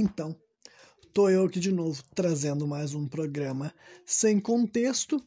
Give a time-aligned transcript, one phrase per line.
[0.00, 0.34] Então,
[1.12, 3.74] tô eu aqui de novo trazendo mais um programa
[4.06, 5.22] sem contexto.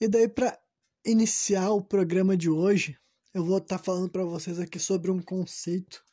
[0.00, 0.60] E daí para
[1.06, 2.98] iniciar o programa de hoje,
[3.32, 6.04] eu vou estar tá falando para vocês aqui sobre um conceito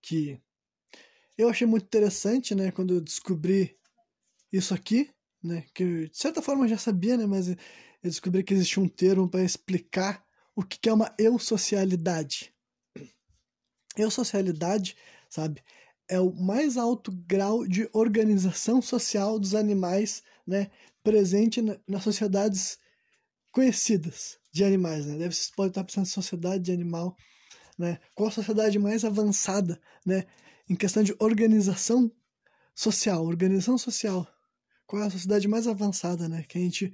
[0.00, 0.40] que
[1.36, 3.76] eu achei muito interessante, né, quando eu descobri
[4.52, 5.10] isso aqui,
[5.42, 7.56] né, que de certa forma eu já sabia, né, mas eu
[8.04, 10.24] descobri que existia um termo para explicar
[10.54, 12.54] o que é uma eusocialidade.
[13.96, 14.96] Eusocialidade,
[15.28, 15.64] sabe,
[16.08, 20.70] é o mais alto grau de organização social dos animais, né,
[21.04, 22.78] presente na, nas sociedades
[23.52, 25.18] conhecidas de animais, né?
[25.18, 27.16] Deve, você pode estar pensando em sociedade de animal,
[27.78, 27.98] né?
[28.14, 30.24] Qual a sociedade mais avançada, né?
[30.68, 32.10] Em questão de organização
[32.74, 34.26] social, organização social.
[34.86, 36.44] Qual é a sociedade mais avançada, né?
[36.48, 36.92] Que a gente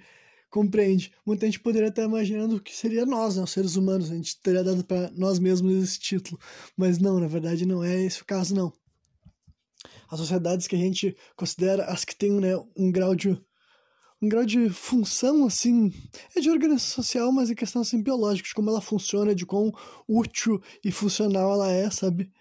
[0.51, 1.13] compreende.
[1.27, 4.11] Muita gente poderia estar imaginando que seria nós, né, os seres humanos.
[4.11, 6.41] A gente teria dado para nós mesmos esse título.
[6.77, 8.73] Mas não, na verdade não é esse o caso, não
[10.15, 13.39] as sociedades que a gente considera as que têm né, um grau de
[14.23, 15.93] um grau de função assim
[16.35, 19.73] é de organização social, mas em questão assim biológica, de como ela funciona, de quão
[20.09, 22.33] útil e funcional ela é, sabe?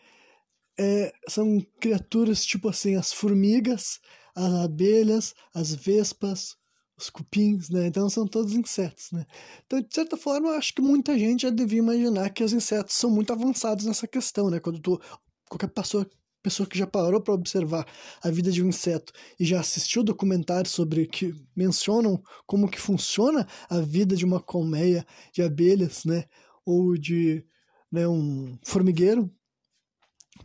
[0.80, 4.00] É, são criaturas tipo assim as formigas,
[4.36, 6.56] as abelhas, as vespas,
[6.98, 7.88] os cupins, né?
[7.88, 9.26] Então são todos insetos, né?
[9.66, 12.96] Então, de certa forma, eu acho que muita gente já devia imaginar que os insetos
[12.96, 14.60] são muito avançados nessa questão, né?
[14.60, 15.02] Quando tu,
[15.50, 16.10] qualquer pessoa
[16.44, 17.88] pessoa que já parou para observar
[18.22, 23.48] a vida de um inseto e já assistiu documentários sobre que mencionam como que funciona
[23.70, 26.26] a vida de uma colmeia de abelhas, né,
[26.66, 27.46] ou de
[27.90, 29.32] né, um formigueiro,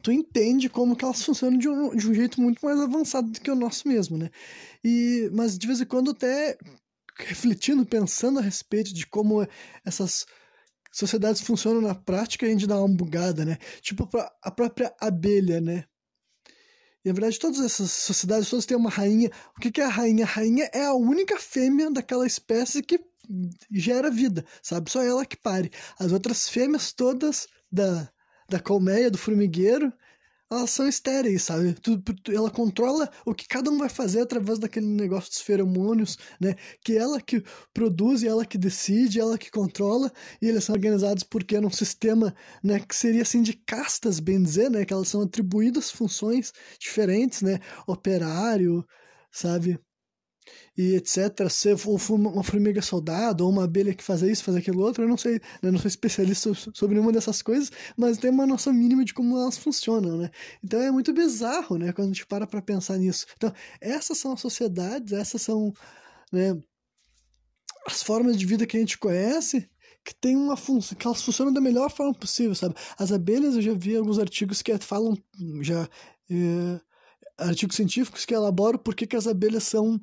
[0.02, 3.40] tu entende como que elas funcionam de um, de um jeito muito mais avançado do
[3.40, 4.30] que o nosso mesmo, né?
[4.84, 6.56] E mas de vez em quando até
[7.16, 9.46] refletindo, pensando a respeito de como
[9.84, 10.26] essas
[10.98, 13.58] sociedades funcionam na prática a gente dá uma bugada, né?
[13.80, 14.08] Tipo
[14.42, 15.84] a própria abelha, né?
[17.04, 19.30] E, na verdade, todas essas sociedades, todas têm uma rainha.
[19.56, 20.24] O que, que é a rainha?
[20.24, 23.00] A rainha é a única fêmea daquela espécie que
[23.70, 24.90] gera vida, sabe?
[24.90, 25.70] Só ela que pare.
[25.98, 28.10] As outras fêmeas todas da,
[28.48, 29.92] da colmeia, do formigueiro,
[30.50, 31.76] elas são estéreis, sabe?
[32.34, 36.54] ela controla o que cada um vai fazer através daquele negócio dos feromônios, né?
[36.84, 37.42] Que ela que
[37.74, 40.10] produz, ela que decide, ela que controla,
[40.40, 42.80] e eles são organizados porque é num sistema, né?
[42.80, 44.84] Que seria assim de castas, bem dizer, né?
[44.84, 47.58] Que elas são atribuídas funções diferentes, né?
[47.86, 48.84] Operário,
[49.30, 49.78] sabe?
[50.76, 51.48] E etc.
[51.50, 55.08] Se for uma formiga soldado ou uma abelha que faz isso, faz aquilo outro, eu
[55.08, 55.70] não sei, né?
[55.70, 59.58] não sou especialista sobre nenhuma dessas coisas, mas tem uma noção mínima de como elas
[59.58, 60.30] funcionam, né?
[60.62, 63.26] Então é muito bizarro, né, quando a gente para para pensar nisso.
[63.36, 65.72] Então, essas são as sociedades, essas são,
[66.32, 66.56] né,
[67.86, 69.68] as formas de vida que a gente conhece
[70.04, 72.74] que tem uma função, que elas funcionam da melhor forma possível, sabe?
[72.98, 75.14] As abelhas, eu já vi alguns artigos que falam,
[75.60, 75.86] já,
[76.30, 76.80] é,
[77.36, 80.00] artigos científicos que elaboram por que, que as abelhas são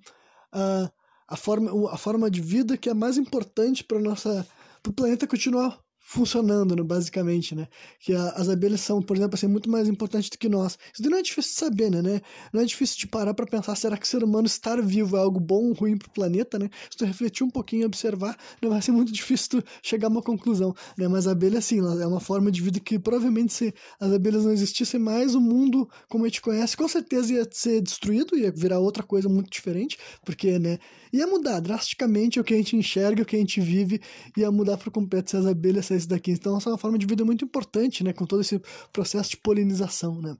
[0.56, 0.92] a,
[1.28, 6.76] a, forma, a forma de vida que é mais importante para o planeta continuar funcionando,
[6.76, 7.68] né, basicamente, né?
[8.00, 10.78] Que a, as abelhas são, por exemplo, assim, muito mais importantes do que nós.
[10.94, 12.00] Isso não é difícil de saber, né?
[12.00, 12.22] né?
[12.54, 15.20] Não é difícil de parar para pensar, será que o ser humano estar vivo é
[15.20, 16.70] algo bom ou ruim para o planeta, né?
[16.92, 20.12] Se tu refletir um pouquinho e observar, não vai ser muito difícil tu chegar a
[20.12, 21.08] uma conclusão, né?
[21.08, 24.52] Mas a abelha, assim, é uma forma de vida que provavelmente se as abelhas não
[24.52, 28.78] existissem mais, o mundo como a gente conhece, com certeza ia ser destruído, ia virar
[28.78, 30.78] outra coisa muito diferente, porque, né?
[31.12, 34.00] Ia mudar drasticamente o que a gente enxerga, o que a gente vive,
[34.38, 36.32] ia mudar por completo se as abelhas daqui.
[36.32, 38.12] Então, essa é uma forma de vida muito importante, né?
[38.12, 38.60] Com todo esse
[38.92, 40.36] processo de polinização, né?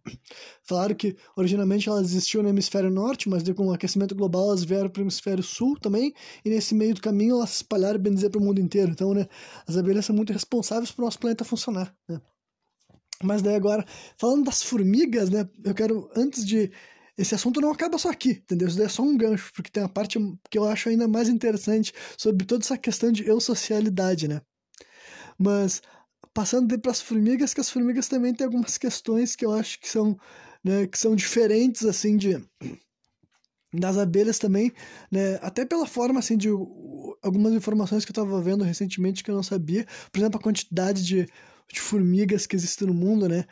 [0.64, 4.90] Falaram que originalmente elas existiam no hemisfério norte, mas com o aquecimento global elas vieram
[4.90, 8.32] para o hemisfério sul também, e nesse meio do caminho elas se espalharam, bem dizer,
[8.32, 8.92] para o mundo inteiro.
[8.92, 9.28] Então, né?
[9.68, 12.20] As abelhas são muito responsáveis para o nosso planeta funcionar, né?
[13.24, 13.86] Mas daí agora,
[14.18, 15.48] falando das formigas, né?
[15.64, 16.72] Eu quero, antes de
[17.18, 18.68] esse assunto não acaba só aqui, entendeu?
[18.68, 21.94] Isso é só um gancho, porque tem a parte que eu acho ainda mais interessante
[22.18, 24.42] sobre toda essa questão de eu socialidade, né?
[25.38, 25.82] Mas
[26.34, 29.90] passando para as formigas, que as formigas também têm algumas questões que eu acho que
[29.90, 30.18] são,
[30.64, 32.44] né, que são diferentes assim de
[33.74, 34.72] das abelhas também,
[35.12, 35.38] né?
[35.42, 36.48] Até pela forma assim de
[37.22, 41.04] algumas informações que eu estava vendo recentemente que eu não sabia, por exemplo, a quantidade
[41.04, 41.28] de,
[41.72, 43.46] de formigas que existem no mundo, né?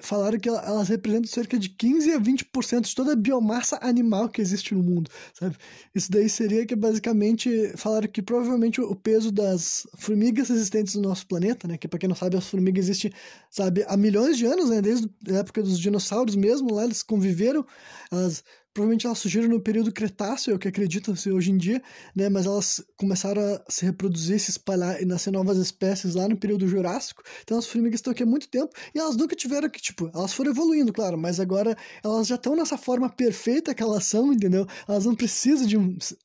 [0.00, 4.40] Falaram que elas representam cerca de 15 a 20% de toda a biomassa animal que
[4.40, 5.56] existe no mundo, sabe?
[5.94, 11.26] Isso daí seria que basicamente falaram que provavelmente o peso das formigas existentes no nosso
[11.26, 13.12] planeta, né, que para quem não sabe as formigas existem,
[13.50, 17.64] sabe, há milhões de anos, né, desde a época dos dinossauros mesmo, lá eles conviveram,
[18.10, 21.82] elas provavelmente elas surgiram no período Cretáceo, é que acreditam-se hoje em dia,
[22.14, 22.28] né?
[22.28, 26.66] Mas elas começaram a se reproduzir, se espalhar e nascer novas espécies lá no período
[26.66, 27.22] Jurássico.
[27.42, 30.32] Então as formigas estão aqui há muito tempo e elas nunca tiveram que, tipo, elas
[30.32, 34.66] foram evoluindo, claro, mas agora elas já estão nessa forma perfeita que elas são, entendeu?
[34.88, 35.76] Elas não precisam de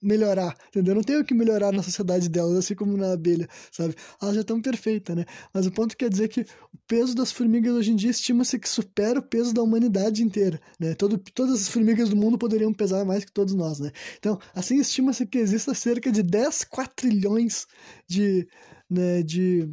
[0.01, 0.95] melhorar, entendeu?
[0.95, 3.95] Não tem o que melhorar na sociedade delas, assim como na abelha, sabe?
[4.21, 5.25] Elas já estão perfeitas, né?
[5.53, 8.69] Mas o ponto quer dizer que o peso das formigas hoje em dia estima-se que
[8.69, 10.95] supera o peso da humanidade inteira, né?
[10.95, 13.91] Todo, todas as formigas do mundo poderiam pesar mais que todos nós, né?
[14.17, 17.65] Então, assim estima-se que exista cerca de 10 quatrilhões
[18.07, 18.47] de,
[18.89, 19.69] né, de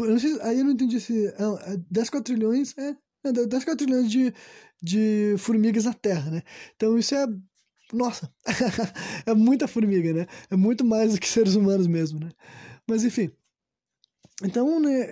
[0.00, 4.10] eu não sei, aí eu não entendi se é, 10 quatrilhões é, é 10 quatrilhões
[4.10, 4.32] de,
[4.82, 6.42] de formigas na Terra, né?
[6.76, 7.26] Então isso é
[7.92, 8.30] nossa,
[9.24, 10.26] é muita formiga, né?
[10.50, 12.30] É muito mais do que seres humanos mesmo, né?
[12.86, 13.30] Mas enfim.
[14.42, 15.06] Então, né,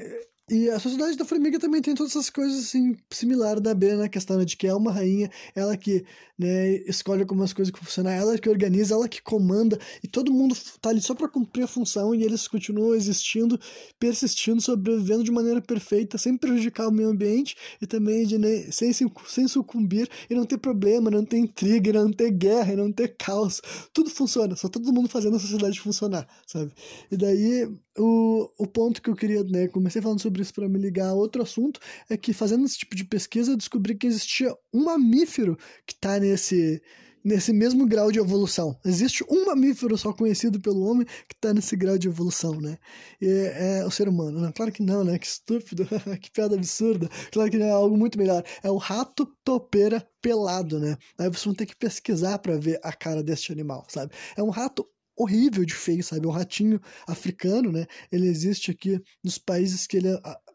[0.48, 4.08] e a Sociedade da Formiga também tem todas essas coisas assim, similares da abelha na
[4.08, 6.04] questão né, de que é uma rainha, ela que
[6.38, 10.32] né, escolhe como as coisas que funcionam, ela que organiza, ela que comanda, e todo
[10.32, 13.58] mundo tá ali só para cumprir a função e eles continuam existindo,
[13.98, 18.92] persistindo, sobrevivendo de maneira perfeita, sem prejudicar o meio ambiente e também de, né, sem,
[18.92, 23.60] sem sucumbir e não ter problema, não ter intriga, não ter guerra, não ter caos.
[23.92, 26.70] Tudo funciona, só todo mundo fazendo a sociedade funcionar, sabe?
[27.10, 30.78] E daí o, o ponto que eu queria, né, comecei falando sobre isso para me
[30.78, 34.54] ligar a outro assunto, é que fazendo esse tipo de pesquisa eu descobri que existia
[34.72, 35.56] um mamífero
[35.86, 36.82] que está nesse,
[37.26, 38.78] nesse mesmo grau de evolução.
[38.84, 42.78] Existe um mamífero só conhecido pelo homem que está nesse grau de evolução, né?
[43.20, 44.40] E é, o ser humano.
[44.40, 45.18] Não, claro que não, né?
[45.18, 45.84] Que estúpido,
[46.22, 47.08] que piada absurda.
[47.32, 48.44] Claro que é algo muito melhor.
[48.62, 50.96] É o rato topeira pelado, né?
[51.18, 54.12] Aí vocês vão ter que pesquisar para ver a cara deste animal, sabe?
[54.36, 56.26] É um rato horrível de feio, sabe?
[56.26, 57.86] É um ratinho africano, né?
[58.12, 60.08] Ele existe aqui nos países que ele,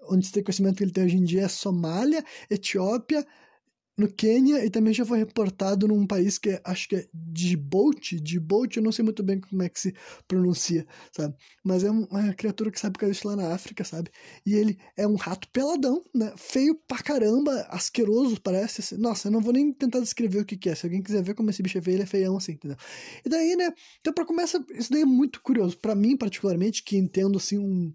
[0.10, 3.26] onde tem conhecimento que ele tem hoje em dia é Somália, Etiópia,
[4.02, 8.20] no Quênia e também já foi reportado num país que é, acho que é Djibouti,
[8.20, 9.94] Djibouti, eu não sei muito bem como é que se
[10.28, 11.36] pronuncia, sabe?
[11.64, 14.10] Mas é uma criatura que sabe que existe lá na África, sabe?
[14.46, 16.34] E ele é um rato peladão, né?
[16.36, 18.98] Feio pra caramba, asqueroso, parece.
[18.98, 20.76] Nossa, eu não vou nem tentar descrever o que, que é.
[20.76, 22.78] Se alguém quiser ver como esse bicho é feio, ele é feião assim, entendeu?
[23.24, 23.72] E daí, né?
[24.00, 25.78] Então, pra começar, isso daí é muito curioso.
[25.78, 27.94] para mim, particularmente, que entendo assim um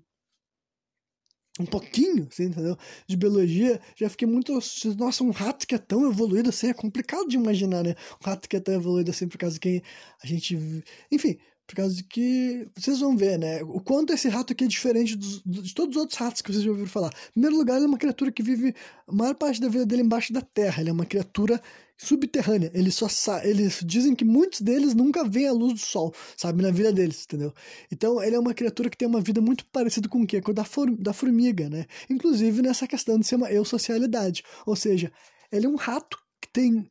[1.58, 2.76] um pouquinho, assim, entendeu?
[3.06, 4.53] De biologia, já fiquei muito.
[4.99, 7.94] Nossa, um rato que é tão evoluído assim, é complicado de imaginar, né?
[8.20, 9.82] Um rato que é tão evoluído assim por causa de quem
[10.23, 10.85] a gente.
[11.11, 13.62] Enfim, por causa de que vocês vão ver, né?
[13.64, 16.62] O quanto esse rato aqui é diferente dos, de todos os outros ratos que vocês
[16.62, 17.11] já ouviram falar.
[17.31, 18.75] Em primeiro lugar, ele é uma criatura que vive
[19.06, 20.81] a maior parte da vida dele embaixo da terra.
[20.81, 21.61] Ele é uma criatura
[21.96, 22.70] subterrânea.
[22.75, 23.08] Eles só
[23.43, 27.25] eles dizem que muitos deles nunca veem a luz do sol, sabe, na vida deles,
[27.25, 27.52] entendeu?
[27.90, 30.40] Então, ele é uma criatura que tem uma vida muito parecida com o quê?
[30.40, 30.64] Com a da,
[30.98, 31.87] da formiga, né?
[32.10, 34.43] Inclusive nessa questão de ser uma eusocialidade.
[34.66, 35.12] Ou seja,
[35.50, 36.90] ele é um rato que tem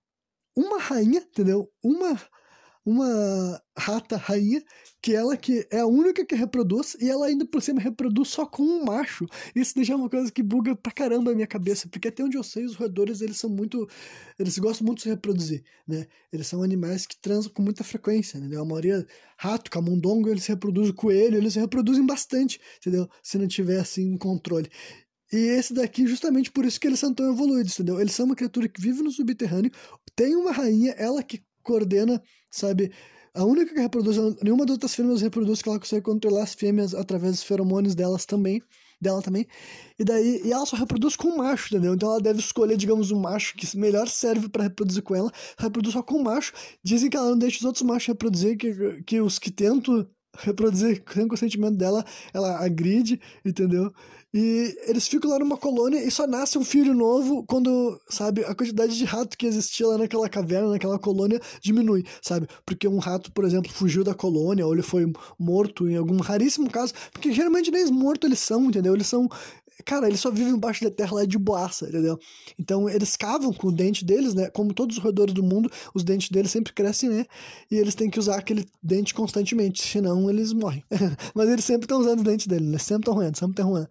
[0.55, 1.69] uma rainha, entendeu?
[1.83, 2.19] Uma
[2.85, 4.63] uma rata rainha,
[5.01, 8.45] que ela que é a única que reproduz, e ela ainda por cima reproduz só
[8.45, 9.25] com um macho.
[9.55, 12.43] Isso deixa uma coisa que buga pra caramba a minha cabeça, porque até onde eu
[12.43, 13.87] sei, os roedores, eles são muito...
[14.37, 16.05] Eles gostam muito de se reproduzir, né?
[16.31, 18.55] Eles são animais que transam com muita frequência, né?
[18.55, 19.05] A maioria,
[19.37, 23.09] rato, camundongo, eles se reproduzem, coelho, eles se reproduzem bastante, entendeu?
[23.23, 24.69] Se não tiver, assim, um controle.
[25.33, 27.99] E esse daqui, justamente por isso que eles são tão evoluídos, entendeu?
[27.99, 29.71] Eles são uma criatura que vive no subterrâneo,
[30.15, 32.21] tem uma rainha, ela que coordena,
[32.55, 32.91] sabe?
[33.33, 36.93] A única que reproduz, nenhuma das outras fêmeas reproduz, que ela consegue controlar as fêmeas
[36.95, 38.63] através dos feromônios delas também,
[38.99, 39.45] dela também.
[39.99, 41.93] E daí, e ela só reproduz com o macho, entendeu?
[41.93, 45.93] Então ela deve escolher, digamos, um macho que melhor serve para reproduzir com ela, reproduz
[45.93, 46.53] só com o macho.
[46.81, 51.03] Dizem que ela não deixa os outros machos reproduzir, que, que os que tentam reproduzir
[51.13, 53.93] sem consentimento dela, ela agride, entendeu?
[54.37, 58.53] E eles ficam lá numa colônia e só nasce um filho novo quando, sabe, a
[58.53, 62.45] quantidade de rato que existia lá naquela caverna, naquela colônia, diminui, sabe?
[62.65, 66.69] Porque um rato, por exemplo, fugiu da colônia ou ele foi morto em algum raríssimo
[66.69, 68.93] caso, porque geralmente nem mortos eles são, entendeu?
[68.93, 69.29] Eles são
[69.83, 72.17] cara, eles só vivem embaixo da terra lá de boaça, entendeu?
[72.57, 74.49] Então eles cavam com o dente deles, né?
[74.49, 77.25] Como todos os roedores do mundo, os dentes deles sempre crescem, né?
[77.69, 80.83] E eles têm que usar aquele dente constantemente, senão eles morrem.
[81.35, 82.77] Mas eles sempre estão usando os dentes deles, né?
[82.77, 83.89] Sempre estão roendo, sempre estão roendo.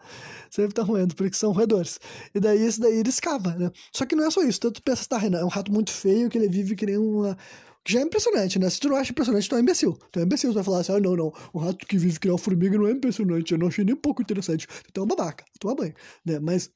[0.51, 1.99] Sempre estão roendo, porque são roedores.
[2.35, 3.71] E daí esse daí eles cavam, né?
[3.93, 6.31] Só que não é só isso, tanto pensa, tá, Renan, é um rato muito feio
[6.31, 7.37] que ele vive que nem uma
[7.85, 8.71] que já é impressionante, né?
[8.71, 9.99] Se tu não acha impressionante, tu é imbecil.
[10.11, 12.39] Tu é imbecil, tu vai falar assim, ah, não, não, o rato que vive criar
[12.39, 14.67] formiga não é impressionante, eu não achei nem um pouco interessante.
[14.93, 16.41] Tu é um babaca, toma banho, né?
[16.41, 16.71] Mas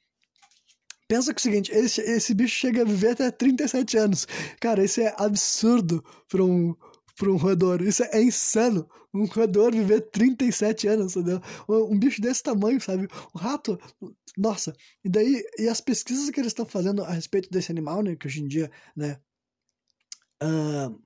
[1.08, 4.26] pensa que é o seguinte, esse, esse bicho chega a viver até 37 anos.
[4.60, 6.74] Cara, isso é absurdo pra um,
[7.16, 7.82] pra um roedor.
[7.82, 8.86] Isso é insano.
[9.14, 11.40] Um roedor viver 37 anos, entendeu?
[11.66, 13.08] Um bicho desse tamanho, sabe?
[13.34, 13.78] O rato,
[14.36, 14.74] nossa.
[15.02, 18.14] E daí, e as pesquisas que eles estão fazendo a respeito desse animal, né?
[18.14, 19.18] Que hoje em dia, né?
[20.42, 21.00] Uh,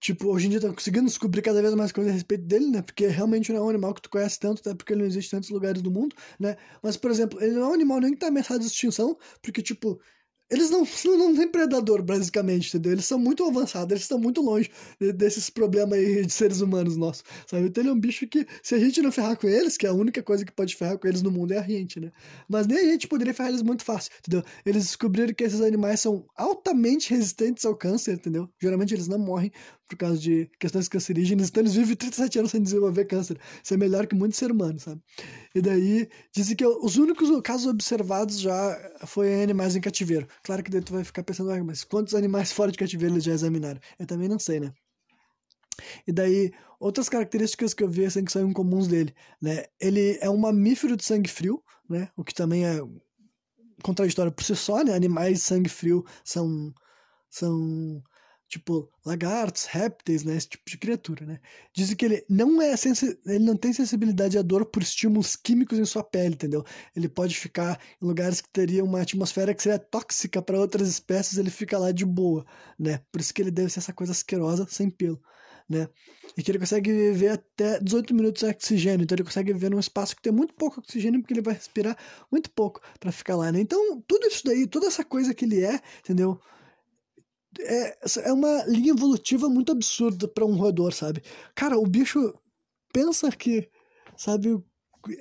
[0.00, 2.82] tipo, hoje em dia tá conseguindo descobrir cada vez mais coisas a respeito dele, né?
[2.82, 5.28] Porque realmente não é um animal que tu conhece tanto, até porque ele não existe
[5.28, 6.56] em tantos lugares do mundo, né?
[6.82, 9.62] Mas, por exemplo, ele não é um animal nem que tá ameaçado de extinção, porque,
[9.62, 10.00] tipo,
[10.52, 12.92] eles não, não, têm predador, basicamente, entendeu?
[12.92, 14.70] Eles são muito avançados, eles estão muito longe
[15.14, 17.68] desses problemas aí de seres humanos nossos, sabe?
[17.68, 19.88] Então ele é um bicho que, se a gente não ferrar com eles, que é
[19.88, 22.12] a única coisa que pode ferrar com eles no mundo é a gente, né?
[22.46, 24.44] Mas nem a gente poderia ferrar eles muito fácil, entendeu?
[24.66, 28.46] Eles descobriram que esses animais são altamente resistentes ao câncer, entendeu?
[28.60, 29.50] Geralmente eles não morrem
[29.92, 33.38] por causa de questões cancerígenas, então eles vivem 37 anos sem desenvolver câncer.
[33.62, 35.02] Isso é melhor que muito ser humano, sabe?
[35.54, 40.26] E daí, dizem que os únicos casos observados já foi em animais em cativeiro.
[40.42, 43.24] Claro que daí tu vai ficar pensando, ah, mas quantos animais fora de cativeiro eles
[43.24, 43.80] já examinaram?
[43.98, 44.72] Eu também não sei, né?
[46.06, 49.64] E daí, outras características que eu vi assim, que são incomuns dele, né?
[49.78, 52.08] Ele é um mamífero de sangue frio, né?
[52.16, 52.80] O que também é
[53.82, 54.94] contraditório por si só, né?
[54.94, 56.72] Animais de sangue frio são
[57.28, 58.02] são
[58.52, 61.40] tipo lagartos, répteis, né, esse tipo de criatura, né?
[61.74, 62.74] Dizem que ele não é
[63.26, 66.62] ele não tem sensibilidade à dor por estímulos químicos em sua pele, entendeu?
[66.94, 71.38] Ele pode ficar em lugares que teria uma atmosfera que seria tóxica para outras espécies,
[71.38, 72.44] ele fica lá de boa,
[72.78, 73.00] né?
[73.10, 75.18] Por isso que ele deve ser essa coisa asquerosa sem pelo,
[75.66, 75.88] né?
[76.36, 79.80] E que ele consegue viver até 18 minutos sem oxigênio, então ele consegue viver num
[79.80, 81.96] espaço que tem muito pouco oxigênio porque ele vai respirar
[82.30, 83.60] muito pouco para ficar lá, né?
[83.60, 86.38] Então, tudo isso daí, toda essa coisa que ele é, entendeu?
[87.60, 91.22] É, é uma linha evolutiva muito absurda para um roedor, sabe?
[91.54, 92.34] Cara, o bicho
[92.92, 93.68] pensa que,
[94.16, 94.62] sabe,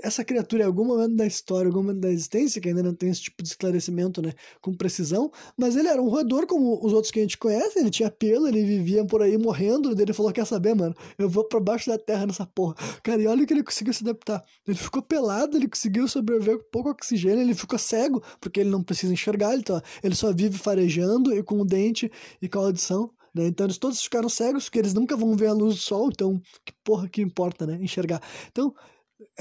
[0.04, 3.10] essa criatura em algum momento da história, algum momento da existência, que ainda não tem
[3.10, 7.12] esse tipo de esclarecimento, né, com precisão, mas ele era um roedor como os outros
[7.12, 10.46] que a gente conhece, ele tinha pelo, ele vivia por aí morrendo, ele falou, quer
[10.46, 12.76] saber, mano, eu vou para baixo da terra nessa porra.
[13.04, 14.44] Cara, e olha que ele conseguiu se adaptar.
[14.68, 18.84] Ele ficou pelado, ele conseguiu sobreviver com pouco oxigênio, ele ficou cego, porque ele não
[18.84, 22.12] precisa enxergar, tá, ele só vive farejando e com o dente
[22.42, 23.12] e com a audição.
[23.34, 23.48] Né?
[23.48, 26.42] Então eles todos ficaram cegos, porque eles nunca vão ver a luz do sol, então
[26.66, 27.78] que porra que importa, né?
[27.82, 28.22] Enxergar.
[28.52, 28.74] Então,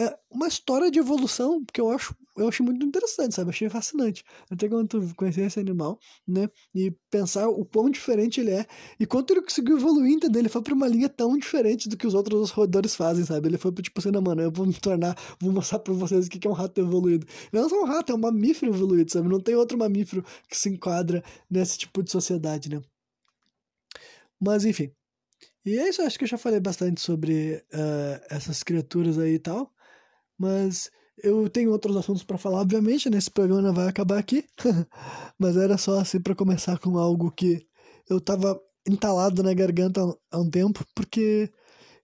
[0.01, 3.51] é uma história de evolução que eu acho eu achei muito interessante, sabe?
[3.51, 4.25] Achei fascinante.
[4.51, 6.49] Até quando conhecer esse animal, né?
[6.75, 8.67] E pensar o quão diferente ele é
[8.99, 10.41] e quanto ele conseguiu evoluir, entendeu?
[10.41, 13.49] Ele foi pra uma linha tão diferente do que os outros roedores fazem, sabe?
[13.49, 16.31] Ele foi tipo assim, não, mano, eu vou me tornar, vou mostrar pra vocês o
[16.31, 17.27] que é um rato evoluído.
[17.53, 19.29] Não é só um rato, é um mamífero evoluído, sabe?
[19.29, 22.81] Não tem outro mamífero que se enquadra nesse tipo de sociedade, né?
[24.41, 24.91] Mas enfim,
[25.65, 29.39] e é isso, acho que eu já falei bastante sobre uh, essas criaturas aí e
[29.39, 29.71] tal.
[30.41, 30.91] Mas
[31.23, 34.43] eu tenho outros assuntos para falar, obviamente, nesse programa não vai acabar aqui.
[35.39, 37.67] mas era só assim para começar com algo que
[38.09, 41.53] eu tava entalado na garganta há um tempo, porque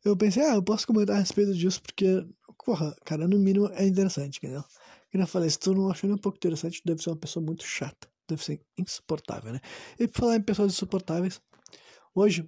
[0.05, 2.27] eu pensei, ah, eu posso comentar a respeito disso, porque,
[2.63, 4.63] porra, cara, no mínimo é interessante, entendeu?
[5.11, 7.43] Como eu falei, se tu não achou nem um pouco interessante, deve ser uma pessoa
[7.43, 9.61] muito chata, deve ser insuportável, né?
[9.99, 11.41] E por falar em pessoas insuportáveis,
[12.15, 12.47] hoje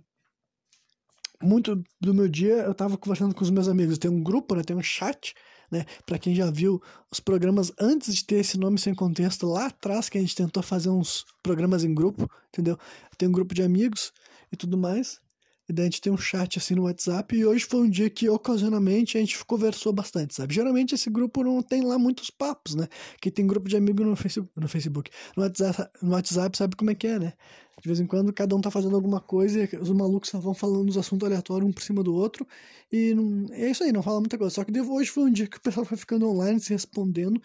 [1.43, 3.99] muito do meu dia eu tava conversando com os meus amigos.
[3.99, 4.63] Tem um grupo, né?
[4.63, 5.35] Tem um chat,
[5.71, 5.85] né?
[6.07, 10.09] Para quem já viu os programas antes de ter esse nome sem contexto, lá atrás
[10.09, 12.79] que a gente tentou fazer uns programas em grupo, entendeu?
[13.17, 14.13] Tem um grupo de amigos
[14.53, 15.21] e tudo mais.
[15.69, 17.37] E daí a gente tem um chat assim no WhatsApp.
[17.37, 20.55] E hoje foi um dia que, ocasionalmente, a gente conversou bastante, sabe?
[20.55, 22.89] Geralmente esse grupo não tem lá muitos papos, né?
[23.21, 25.11] Que tem grupo de amigo no Facebook, no, Facebook.
[25.37, 27.35] No, WhatsApp, no WhatsApp sabe como é que é, né?
[27.81, 30.87] De vez em quando cada um tá fazendo alguma coisa e os malucos vão falando
[30.87, 32.47] dos assuntos aleatórios um por cima do outro.
[32.91, 34.55] E não, é isso aí, não fala muita coisa.
[34.55, 37.41] Só que hoje foi um dia que o pessoal foi ficando online, se respondendo,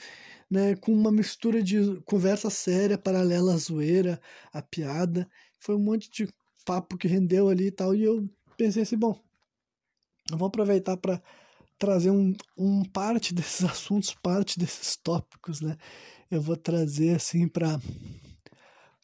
[0.49, 0.75] né?
[0.75, 4.19] Com uma mistura de conversa séria, paralela à zoeira,
[4.51, 5.29] à piada.
[5.59, 6.27] Foi um monte de
[6.65, 9.19] papo que rendeu ali e tal, e eu pensei assim, bom,
[10.31, 11.21] eu vou aproveitar para
[11.77, 15.77] trazer um, um parte desses assuntos, parte desses tópicos, né?
[16.31, 17.79] Eu vou trazer assim para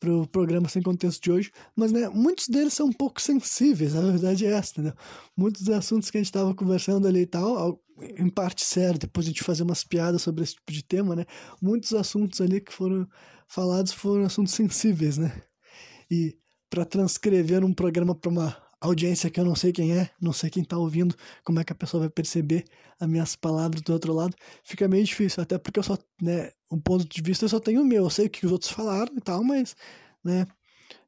[0.07, 3.95] o pro programa sem contexto de hoje, mas né, muitos deles são um pouco sensíveis,
[3.95, 4.93] a verdade é essa, entendeu?
[5.35, 7.81] Muitos dos assuntos que a gente estava conversando ali e tal,
[8.17, 11.25] em parte sério, depois a gente fazer umas piadas sobre esse tipo de tema, né?
[11.61, 13.07] Muitos assuntos ali que foram
[13.47, 15.41] falados foram assuntos sensíveis, né?
[16.09, 16.37] E
[16.69, 20.49] para transcrever um programa para uma audiência que eu não sei quem é, não sei
[20.49, 22.65] quem está ouvindo, como é que a pessoa vai perceber
[22.99, 26.79] as minhas palavras do outro lado, fica meio difícil, até porque eu só, né, um
[26.79, 29.13] ponto de vista eu só tenho o meu, eu sei o que os outros falaram
[29.15, 29.75] e tal, mas,
[30.23, 30.47] né,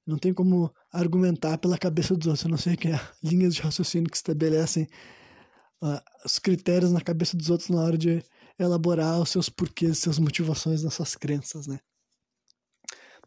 [0.05, 3.61] não tem como argumentar pela cabeça dos outros, eu não sei que é linhas de
[3.61, 4.87] raciocínio que estabelecem
[5.81, 8.23] uh, os critérios na cabeça dos outros na hora de
[8.59, 11.79] elaborar os seus porquês, suas motivações nas suas crenças, né.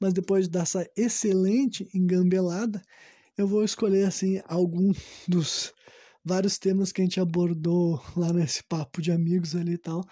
[0.00, 2.82] Mas depois dessa excelente engambelada,
[3.36, 4.92] eu vou escolher assim algum
[5.28, 5.72] dos
[6.24, 10.02] vários temas que a gente abordou lá nesse papo de amigos ali e tal,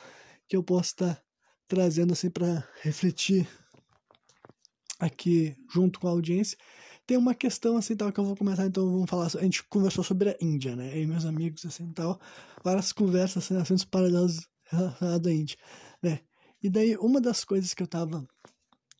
[0.48, 1.22] que eu posso estar tá
[1.66, 3.48] trazendo assim para refletir
[5.00, 6.56] aqui junto com a audiência.
[7.06, 9.26] tem uma questão assim tal que eu vou começar, então vamos falar.
[9.26, 10.96] A gente conversou sobre a Índia, né?
[10.98, 12.20] E meus amigos, assim tal.
[12.62, 15.56] Várias conversas, assim, assuntos paralelos relacionados à Índia,
[16.02, 16.20] né?
[16.62, 18.24] E daí, uma das coisas que eu tava.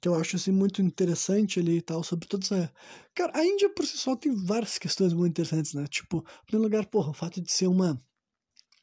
[0.02, 2.72] Que eu acho assim muito interessante ali e tal, sobre toda essa.
[3.14, 5.86] Cara, a Índia por si só tem várias questões muito interessantes, né?
[5.86, 8.02] Tipo, em primeiro lugar, porra, o fato de ser uma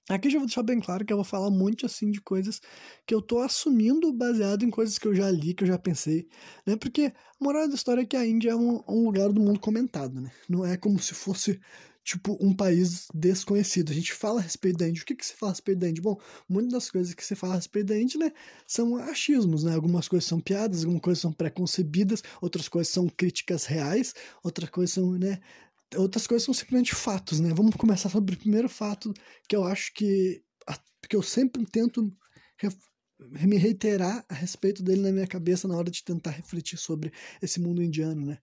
[0.09, 2.59] Aqui já vou deixar bem claro que eu vou falar muito assim de coisas
[3.05, 6.27] que eu tô assumindo baseado em coisas que eu já li, que eu já pensei,
[6.65, 6.75] né?
[6.75, 9.59] Porque a moral da história é que a Índia é um, um lugar do mundo
[9.59, 10.31] comentado, né?
[10.49, 11.61] Não é como se fosse
[12.09, 13.91] tipo um país desconhecido.
[13.91, 15.03] A gente fala a respeito da Índia.
[15.03, 16.01] O que, que se fala a respeito da Índia?
[16.01, 18.31] Bom, muitas das coisas que se fala a respeito da Índia, né,
[18.67, 19.75] são achismos, né?
[19.75, 24.93] Algumas coisas são piadas, algumas coisas são preconcebidas, outras coisas são críticas reais, outras coisas
[24.93, 25.39] são, né,
[25.95, 27.53] outras coisas são simplesmente fatos, né?
[27.53, 29.13] Vamos começar sobre o primeiro fato
[29.47, 30.43] que eu acho que
[31.07, 32.13] que eu sempre tento
[33.19, 37.11] me reiterar a respeito dele na minha cabeça na hora de tentar refletir sobre
[37.41, 38.37] esse mundo indiano, né?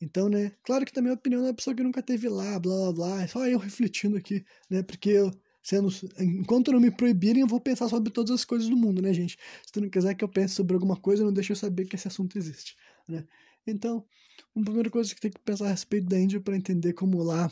[0.00, 2.92] Então, né, claro que também a opinião da pessoa que nunca teve lá, blá blá
[2.92, 4.82] blá, é só eu refletindo aqui, né?
[4.82, 5.30] Porque eu,
[5.62, 9.12] sendo, enquanto não me proibirem, eu vou pensar sobre todas as coisas do mundo, né,
[9.14, 9.38] gente?
[9.64, 11.96] Se tu não quiser que eu pense sobre alguma coisa, não deixa eu saber que
[11.96, 12.76] esse assunto existe,
[13.08, 13.26] né?
[13.66, 14.04] Então,
[14.56, 17.50] a primeira coisa que tem que pensar a respeito da Índia para entender como lá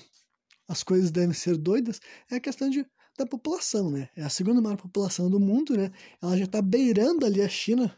[0.68, 2.84] as coisas devem ser doidas é a questão de,
[3.22, 4.08] da população, né?
[4.16, 5.90] É a segunda maior população do mundo, né?
[6.20, 7.96] Ela já está beirando ali a China.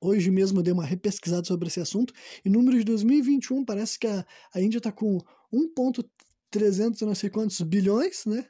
[0.00, 2.14] Hoje mesmo eu dei uma repesquisada sobre esse assunto.
[2.44, 4.24] Em número de 2021, parece que a,
[4.54, 5.18] a Índia está com
[5.52, 8.46] 1,300 não sei quantos bilhões, né?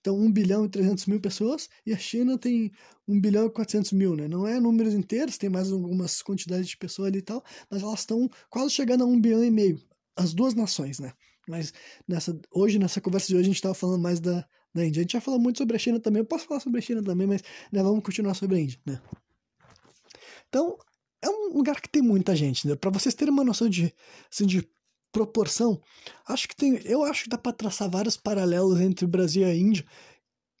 [0.00, 2.70] Então, 1 bilhão e 300 mil pessoas, e a China tem
[3.08, 4.28] 1 bilhão e 400 mil, né?
[4.28, 8.00] Não é números inteiros, tem mais algumas quantidades de pessoas ali e tal, mas elas
[8.00, 9.80] estão quase chegando a 1 bilhão e meio,
[10.14, 11.10] as duas nações, né?
[11.48, 11.72] Mas
[12.06, 14.46] nessa, hoje, nessa conversa de hoje, a gente estava falando mais da,
[14.82, 15.00] Índia.
[15.00, 17.02] A gente já falou muito sobre a China também, eu posso falar sobre a China
[17.02, 19.00] também, mas né, vamos continuar sobre a Índia, né?
[20.48, 20.78] Então,
[21.22, 22.76] é um lugar que tem muita gente, né?
[22.76, 23.94] Para vocês terem uma noção de,
[24.30, 24.68] assim, de
[25.10, 25.80] proporção,
[26.26, 26.80] acho que tem.
[26.84, 29.84] Eu acho que dá para traçar vários paralelos entre o Brasil e a Índia.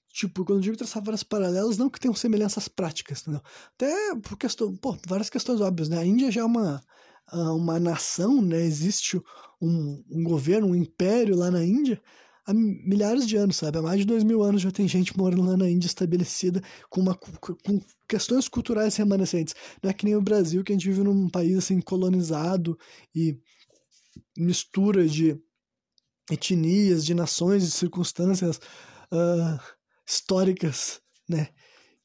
[0.08, 3.42] Tipo, quando eu digo traçar vários paralelos, não que tenham semelhanças práticas, entendeu?
[3.74, 5.98] Até por questão, pô, várias questões óbvias, né?
[5.98, 6.80] A Índia já é uma,
[7.26, 8.60] ah, uma nação, né?
[8.60, 9.20] Existe
[9.60, 12.00] um, um governo, um império lá na Índia
[12.46, 13.78] há milhares de anos, sabe?
[13.78, 17.00] Há mais de dois mil anos já tem gente morando lá na Índia estabelecida com,
[17.00, 19.54] uma, com questões culturais remanescentes.
[19.82, 22.78] Não é que nem o Brasil, que a gente vive num país assim colonizado
[23.14, 23.38] e
[24.36, 25.38] mistura de
[26.30, 28.58] etnias, de nações, de circunstâncias
[29.12, 29.60] uh,
[30.06, 31.48] históricas, né?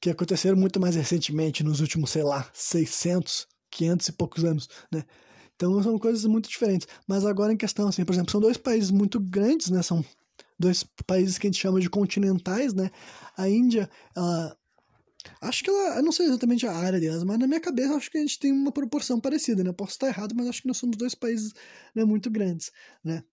[0.01, 5.03] Que aconteceram muito mais recentemente, nos últimos, sei lá, 600, 500 e poucos anos, né?
[5.55, 6.87] Então são coisas muito diferentes.
[7.05, 9.81] Mas agora em questão, assim, por exemplo, são dois países muito grandes, né?
[9.81, 10.03] São
[10.59, 12.91] dois países que a gente chama de continentais, né?
[13.37, 14.55] A Índia, ela
[15.41, 18.09] Acho que ela, eu não sei exatamente a área delas, mas na minha cabeça acho
[18.09, 19.71] que a gente tem uma proporção parecida, né?
[19.71, 21.53] Posso estar errado, mas acho que nós somos dois países
[21.93, 22.71] né, muito grandes,
[23.03, 23.23] né?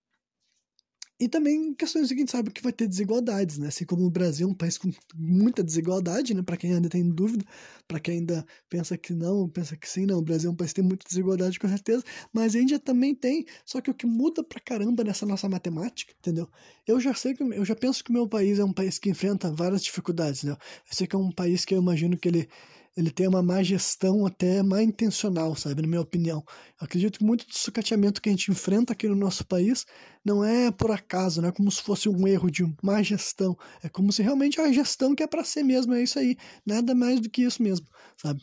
[1.18, 3.68] E também questões que a gente sabe que vai ter desigualdades, né?
[3.68, 6.42] Assim como o Brasil é um país com muita desigualdade, né?
[6.42, 7.42] Para quem ainda tem dúvida,
[7.88, 10.18] para quem ainda pensa que não, pensa que sim, não.
[10.18, 12.04] O Brasil é um país que tem muita desigualdade, com certeza.
[12.34, 13.46] Mas a Índia também tem.
[13.64, 16.50] Só que o que muda pra caramba nessa nossa matemática, entendeu?
[16.86, 19.08] Eu já sei que eu já penso que o meu país é um país que
[19.08, 20.52] enfrenta várias dificuldades, né?
[20.52, 20.58] Eu
[20.90, 22.48] sei que é um país que eu imagino que ele
[22.96, 26.42] ele tem uma má gestão até má intencional, sabe, na minha opinião.
[26.80, 29.84] Eu acredito que muito do sucateamento que a gente enfrenta aqui no nosso país
[30.24, 33.54] não é por acaso, não é como se fosse um erro de má gestão.
[33.82, 36.36] É como se realmente a gestão que é para ser mesmo, é isso aí.
[36.64, 38.42] Nada mais do que isso mesmo, sabe?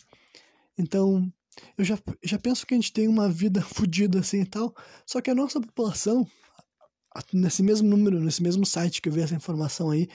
[0.77, 1.27] Então,
[1.75, 5.19] eu já, já penso que a gente tem uma vida fodida assim e tal, só
[5.19, 6.27] que a nossa população,
[7.33, 10.07] nesse mesmo número, nesse mesmo site que eu vi essa informação aí,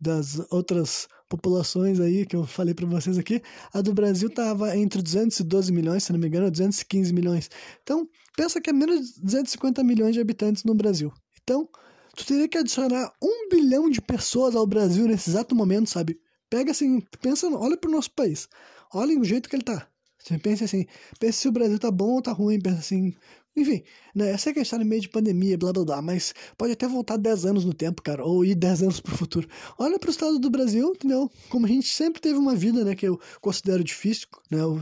[0.00, 3.40] das outras populações aí que eu falei para vocês aqui,
[3.72, 7.50] a do Brasil estava entre 212 milhões, se não me engano, 215 milhões.
[7.82, 11.12] Então, pensa que é menos de 250 milhões de habitantes no Brasil.
[11.42, 11.68] Então,
[12.16, 16.18] tu teria que adicionar um bilhão de pessoas ao Brasil nesse exato momento, sabe?
[16.48, 18.48] Pega assim, pensa, olha pro nosso país.
[18.92, 19.86] Olha o jeito que ele tá.
[20.18, 20.86] Você pensa assim,
[21.18, 23.14] pensa se o Brasil tá bom ou tá ruim, pensa assim,
[23.56, 23.82] enfim,
[24.14, 24.32] né?
[24.32, 26.72] Eu sei que a gente tá no meio de pandemia, blá blá blá, mas pode
[26.72, 29.48] até voltar 10 anos no tempo, cara, ou ir 10 anos pro futuro.
[29.78, 31.30] Olha pro estado do Brasil, entendeu?
[31.48, 34.64] Como a gente sempre teve uma vida, né, que eu considero difícil, né?
[34.64, 34.80] O,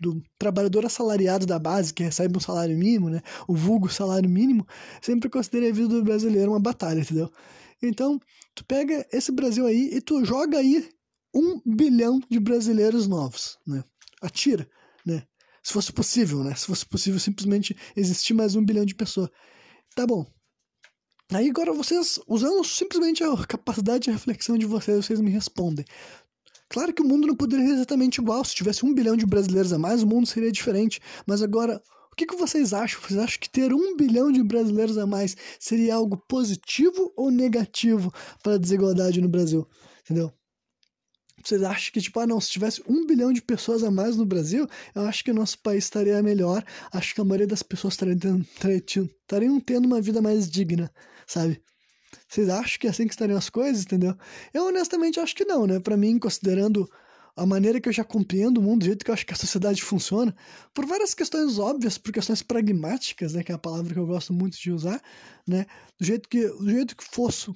[0.00, 3.20] do trabalhador assalariado da base, que recebe um salário mínimo, né?
[3.48, 4.66] O vulgo salário mínimo,
[5.02, 7.30] sempre considerei a vida do brasileiro uma batalha, entendeu?
[7.82, 8.20] Então,
[8.54, 10.88] tu pega esse Brasil aí e tu joga aí
[11.34, 13.82] um bilhão de brasileiros novos, né?
[14.20, 14.68] Atira,
[15.04, 15.22] né?
[15.68, 16.54] Se fosse possível, né?
[16.54, 19.28] Se fosse possível simplesmente existir mais um bilhão de pessoas.
[19.94, 20.24] Tá bom.
[21.30, 25.84] Aí agora vocês, usando simplesmente a capacidade de reflexão de vocês, vocês me respondem.
[26.70, 28.42] Claro que o mundo não poderia ser exatamente igual.
[28.46, 31.02] Se tivesse um bilhão de brasileiros a mais, o mundo seria diferente.
[31.26, 33.02] Mas agora, o que, que vocês acham?
[33.02, 38.10] Vocês acham que ter um bilhão de brasileiros a mais seria algo positivo ou negativo
[38.42, 39.68] para a desigualdade no Brasil?
[40.02, 40.32] Entendeu?
[41.48, 44.26] Vocês acham que, tipo, ah, não, se tivesse um bilhão de pessoas a mais no
[44.26, 46.62] Brasil, eu acho que o nosso país estaria melhor.
[46.92, 48.44] Acho que a maioria das pessoas estariam
[49.26, 50.92] tendo, tendo uma vida mais digna,
[51.26, 51.62] sabe?
[52.28, 54.14] Vocês acham que é assim que estariam as coisas, entendeu?
[54.52, 55.80] Eu honestamente acho que não, né?
[55.80, 56.86] Para mim, considerando
[57.34, 59.36] a maneira que eu já compreendo o mundo, do jeito que eu acho que a
[59.36, 60.36] sociedade funciona,
[60.74, 64.34] por várias questões óbvias, por questões pragmáticas, né, que é a palavra que eu gosto
[64.34, 65.00] muito de usar,
[65.46, 65.64] né,
[65.98, 67.50] do jeito que, do jeito que fosse,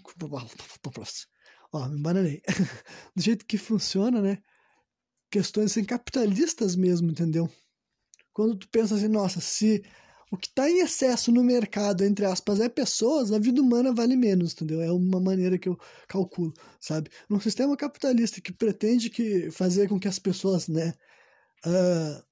[1.72, 2.42] ó, me bananei,
[3.16, 4.38] do jeito que funciona, né,
[5.30, 7.50] questões assim, capitalistas mesmo, entendeu?
[8.32, 9.82] Quando tu pensa assim, nossa, se
[10.30, 14.16] o que está em excesso no mercado, entre aspas, é pessoas, a vida humana vale
[14.16, 14.80] menos, entendeu?
[14.80, 17.10] É uma maneira que eu calculo, sabe?
[17.28, 20.94] Num sistema capitalista que pretende que fazer com que as pessoas, né,
[21.66, 22.22] uh,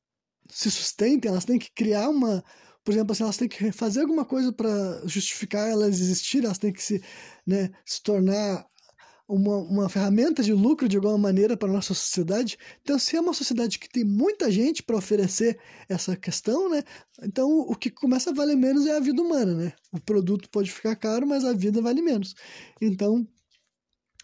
[0.49, 2.43] se sustentem, elas têm que criar uma,
[2.83, 6.73] por exemplo, assim, elas têm que fazer alguma coisa para justificar elas existirem, elas têm
[6.73, 7.03] que se,
[7.47, 8.67] né, se tornar
[9.31, 12.59] uma, uma ferramenta de lucro de alguma maneira para a nossa sociedade.
[12.83, 16.83] Então, se é uma sociedade que tem muita gente para oferecer essa questão, né?
[17.23, 19.73] Então, o que começa a valer menos é a vida humana, né?
[19.93, 22.35] O produto pode ficar caro, mas a vida vale menos.
[22.81, 23.27] Então,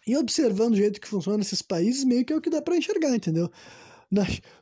[0.06, 2.76] e observando o jeito que funciona esses países, meio que é o que dá para
[2.76, 3.50] enxergar, entendeu?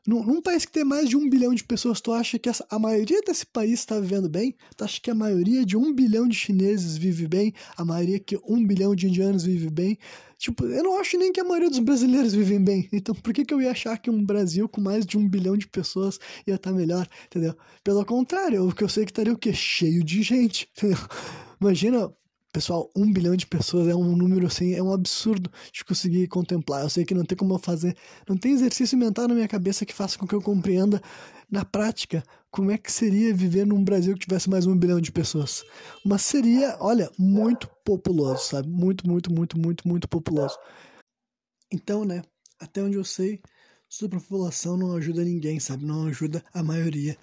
[0.06, 2.66] Num, num, país que tem mais de um bilhão de pessoas, tu acha que essa,
[2.70, 4.56] a maioria desse país está vivendo bem?
[4.76, 7.52] Tu acha que a maioria de um bilhão de chineses vive bem?
[7.76, 9.98] A maioria que um bilhão de indianos vive bem?
[10.38, 12.88] Tipo, eu não acho nem que a maioria dos brasileiros vivem bem.
[12.92, 15.56] Então, por que, que eu ia achar que um Brasil com mais de um bilhão
[15.56, 17.06] de pessoas ia estar tá melhor?
[17.26, 17.54] Entendeu?
[17.82, 19.52] Pelo contrário, o que eu sei que estaria o quê?
[19.52, 20.68] Cheio de gente.
[20.76, 20.98] Entendeu?
[21.60, 22.12] Imagina
[22.54, 26.82] Pessoal, um bilhão de pessoas é um número assim, é um absurdo de conseguir contemplar.
[26.82, 27.96] Eu sei que não tem como eu fazer,
[28.28, 31.02] não tem exercício mental na minha cabeça que faça com que eu compreenda
[31.50, 35.10] na prática como é que seria viver num Brasil que tivesse mais um bilhão de
[35.10, 35.64] pessoas.
[36.06, 38.68] Mas seria, olha, muito populoso, sabe?
[38.68, 40.56] Muito, muito, muito, muito, muito populoso.
[41.72, 42.22] Então, né,
[42.60, 43.40] até onde eu sei,
[43.88, 45.84] superpopulação não ajuda ninguém, sabe?
[45.84, 47.18] Não ajuda a maioria.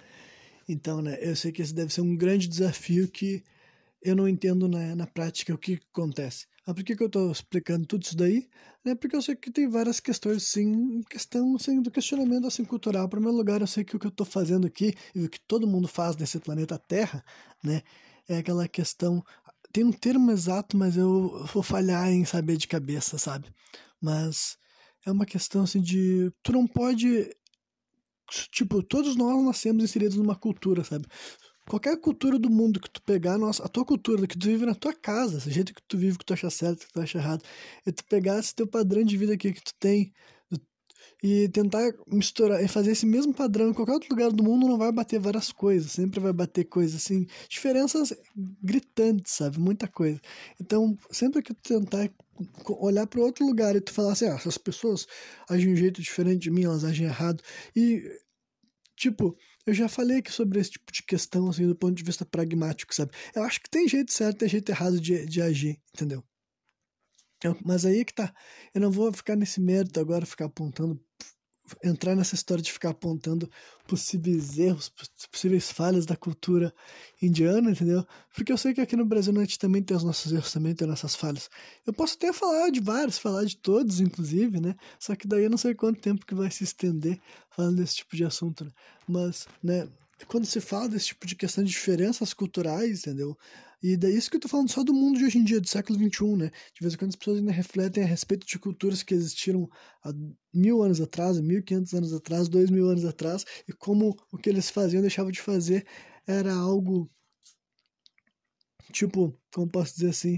[0.68, 3.42] Então, né, eu sei que esse deve ser um grande desafio que
[4.02, 6.46] eu não entendo na, na prática o que acontece.
[6.66, 8.48] Ah, por que, que eu estou explicando tudo isso daí?
[8.84, 13.06] É porque eu sei que tem várias questões, sim, questão assim, do questionamento assim, cultural.
[13.06, 15.40] Em primeiro lugar, eu sei que o que eu estou fazendo aqui e o que
[15.40, 17.24] todo mundo faz nesse planeta Terra,
[17.62, 17.82] né,
[18.28, 19.24] é aquela questão.
[19.72, 23.48] Tem um termo exato, mas eu vou falhar em saber de cabeça, sabe?
[24.00, 24.56] Mas
[25.06, 26.30] é uma questão assim de.
[26.42, 27.30] Tu não pode.
[28.50, 31.06] Tipo, todos nós nascemos inseridos numa cultura, sabe?
[31.68, 34.74] Qualquer cultura do mundo que tu pegar, nossa, a tua cultura, que tu vive na
[34.74, 37.42] tua casa, esse jeito que tu vive, que tu acha certo, que tu acha errado,
[37.86, 40.12] e tu pegar esse teu padrão de vida aqui que tu tem
[41.22, 44.76] e tentar misturar e fazer esse mesmo padrão em qualquer outro lugar do mundo não
[44.76, 48.12] vai bater várias coisas, sempre vai bater coisas assim, diferenças
[48.62, 49.58] gritantes, sabe?
[49.60, 50.20] Muita coisa.
[50.60, 52.10] Então, sempre que tu tentar
[52.68, 55.06] olhar para outro lugar e tu falar assim, ah, essas pessoas
[55.48, 57.40] agem de um jeito diferente de mim, elas agem errado.
[57.76, 58.02] E,
[58.96, 62.24] tipo, eu já falei aqui sobre esse tipo de questão, assim, do ponto de vista
[62.24, 63.12] pragmático, sabe?
[63.34, 66.24] Eu acho que tem jeito certo, tem jeito errado de, de agir, entendeu?
[67.44, 68.32] Eu, mas aí que tá.
[68.74, 71.00] Eu não vou ficar nesse mérito agora, ficar apontando
[71.82, 73.50] entrar nessa história de ficar apontando
[73.86, 74.92] possíveis erros,
[75.30, 76.72] possíveis falhas da cultura
[77.20, 78.04] indiana, entendeu?
[78.34, 80.74] Porque eu sei que aqui no Brasil a gente também tem os nossos erros, também
[80.74, 81.48] tem nossas falhas.
[81.86, 84.74] Eu posso até falar de vários, falar de todos, inclusive, né?
[84.98, 87.20] Só que daí eu não sei quanto tempo que vai se estender
[87.50, 88.70] falando desse tipo de assunto, né?
[89.08, 89.88] Mas, né,
[90.26, 93.36] quando se fala desse tipo de questão de diferenças culturais, entendeu?
[93.82, 95.68] E daí isso que eu tô falando só do mundo de hoje em dia, do
[95.68, 96.50] século XXI, né?
[96.72, 99.68] De vez em quando as pessoas ainda refletem a respeito de culturas que existiram
[100.04, 100.12] há
[100.54, 104.48] mil anos atrás, mil quinhentos anos atrás, dois mil anos atrás, e como o que
[104.48, 105.84] eles faziam, deixavam de fazer,
[106.26, 107.10] era algo,
[108.92, 110.36] tipo, como posso dizer assim,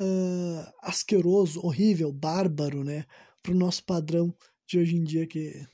[0.00, 3.04] uh, asqueroso, horrível, bárbaro, né?
[3.42, 4.34] Pro nosso padrão
[4.66, 5.64] de hoje em dia que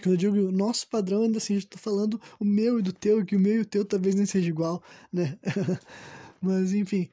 [0.00, 3.36] quando eu digo nosso padrão, ainda assim, estou falando o meu e do teu, que
[3.36, 5.38] o meu e o teu talvez nem seja igual, né?
[6.40, 7.08] Mas, enfim,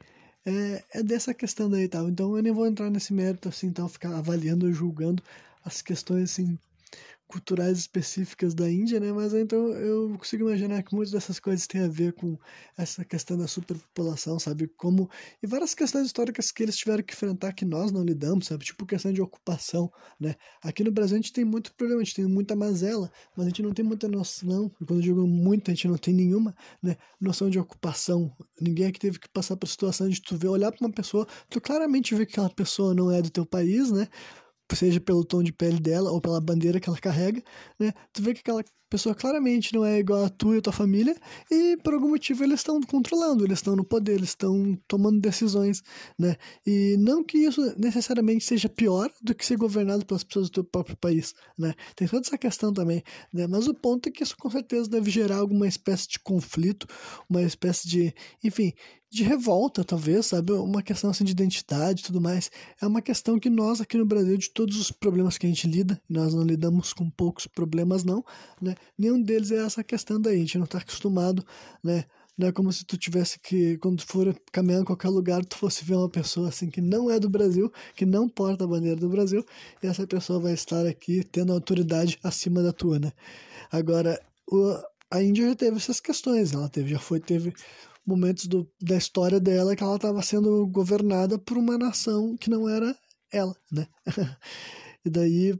[0.45, 2.09] é, é dessa questão daí, tal.
[2.09, 5.21] Então, eu nem vou entrar nesse mérito, assim, então, ficar avaliando julgando
[5.63, 6.57] as questões, assim,
[7.29, 9.13] culturais específicas da Índia, né?
[9.13, 12.35] Mas então eu consigo imaginar que muitas dessas coisas têm a ver com
[12.75, 14.67] essa questão da superpopulação, sabe?
[14.67, 15.07] Como
[15.41, 18.65] e várias questões históricas que eles tiveram que enfrentar que nós não lidamos, sabe?
[18.65, 20.35] Tipo questão de ocupação, né?
[20.59, 23.49] Aqui no Brasil a gente tem muito problema, a gente tem muita mazela, mas a
[23.49, 24.71] gente não tem muita noção.
[24.81, 26.97] E quando eu digo muito, a gente não tem nenhuma, né?
[27.21, 28.35] Noção de ocupação.
[28.59, 31.61] Ninguém aqui teve que passar por situação de tu ver, olhar para uma pessoa, tu
[31.61, 34.07] claramente vê que aquela pessoa não é do teu país, né?
[34.75, 37.41] Seja pelo tom de pele dela ou pela bandeira que ela carrega,
[37.79, 37.93] né?
[38.13, 41.15] Tu vê que aquela pessoa claramente não é igual a tu e a tua família,
[41.51, 45.83] e por algum motivo eles estão controlando, eles estão no poder, eles estão tomando decisões,
[46.17, 46.35] né?
[46.65, 50.63] E não que isso necessariamente seja pior do que ser governado pelas pessoas do teu
[50.63, 51.75] próprio país, né?
[51.95, 53.45] Tem toda essa questão também, né?
[53.45, 56.87] Mas o ponto é que isso com certeza deve gerar alguma espécie de conflito,
[57.29, 58.73] uma espécie de, enfim,
[59.11, 60.53] de revolta, talvez, sabe?
[60.53, 62.51] Uma questão assim de identidade e tudo mais.
[62.81, 65.67] É uma questão que nós aqui no Brasil, de todos os problemas que a gente
[65.67, 68.23] lida, nós não lidamos com poucos problemas, não,
[68.61, 68.75] né?
[68.97, 70.35] Nenhum deles é essa questão daí.
[70.35, 71.43] A gente não está acostumado,
[71.83, 72.05] né?
[72.37, 75.83] Não é como se tu tivesse que, quando for caminhar em qualquer lugar, tu fosse
[75.83, 79.09] ver uma pessoa assim que não é do Brasil, que não porta a bandeira do
[79.09, 79.43] Brasil,
[79.83, 83.11] e essa pessoa vai estar aqui tendo autoridade acima da tua, né?
[83.69, 84.17] Agora,
[84.49, 84.73] o,
[85.11, 87.53] a Índia já teve essas questões, ela teve, já foi, teve
[88.09, 92.67] momentos do, da história dela que ela estava sendo governada por uma nação que não
[92.67, 92.97] era
[93.31, 93.87] ela, né?
[95.05, 95.59] e daí,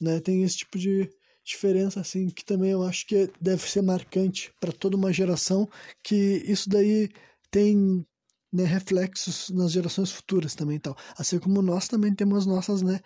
[0.00, 1.08] né, tem esse tipo de
[1.44, 5.68] diferença assim que também eu acho que deve ser marcante para toda uma geração
[6.02, 7.10] que isso daí
[7.50, 8.04] tem
[8.50, 12.98] né, reflexos nas gerações futuras também tal assim como nós também temos nossas né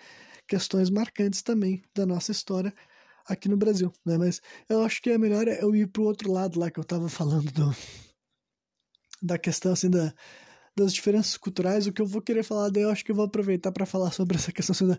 [0.46, 2.72] questões marcantes também da nossa história
[3.26, 6.30] aqui no Brasil né mas eu acho que é melhor eu ir para o outro
[6.30, 7.74] lado lá que eu estava falando do
[9.22, 10.12] da questão assim da,
[10.76, 13.24] das diferenças culturais, o que eu vou querer falar daí eu acho que eu vou
[13.24, 14.98] aproveitar para falar sobre essa questão assim, da,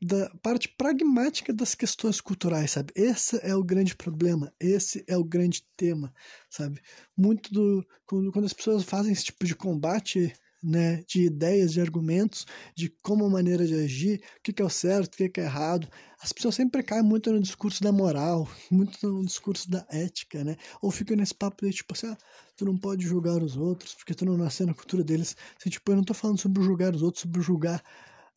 [0.00, 2.92] da parte pragmática das questões culturais, sabe?
[2.96, 6.12] Esse é o grande problema, esse é o grande tema,
[6.48, 6.80] sabe?
[7.16, 11.80] Muito do quando, quando as pessoas fazem esse tipo de combate né, de ideias, de
[11.80, 15.28] argumentos, de como a maneira de agir, o que, que é o certo, o que,
[15.28, 15.88] que é errado.
[16.20, 20.56] As pessoas sempre caem muito no discurso da moral, muito no discurso da ética, né?
[20.82, 22.18] Ou ficam nesse papo de tipo assim, ah,
[22.56, 25.36] tu não pode julgar os outros porque tu não nasceu na cultura deles.
[25.58, 27.82] Assim, tipo, eu não tô falando sobre julgar os outros, sobre julgar.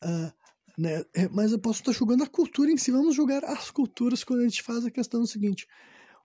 [0.02, 0.32] Uh,
[0.76, 1.04] né?
[1.14, 2.90] É, mas eu posso estar julgando a cultura em si.
[2.90, 5.66] Vamos julgar as culturas quando a gente faz a questão do seguinte: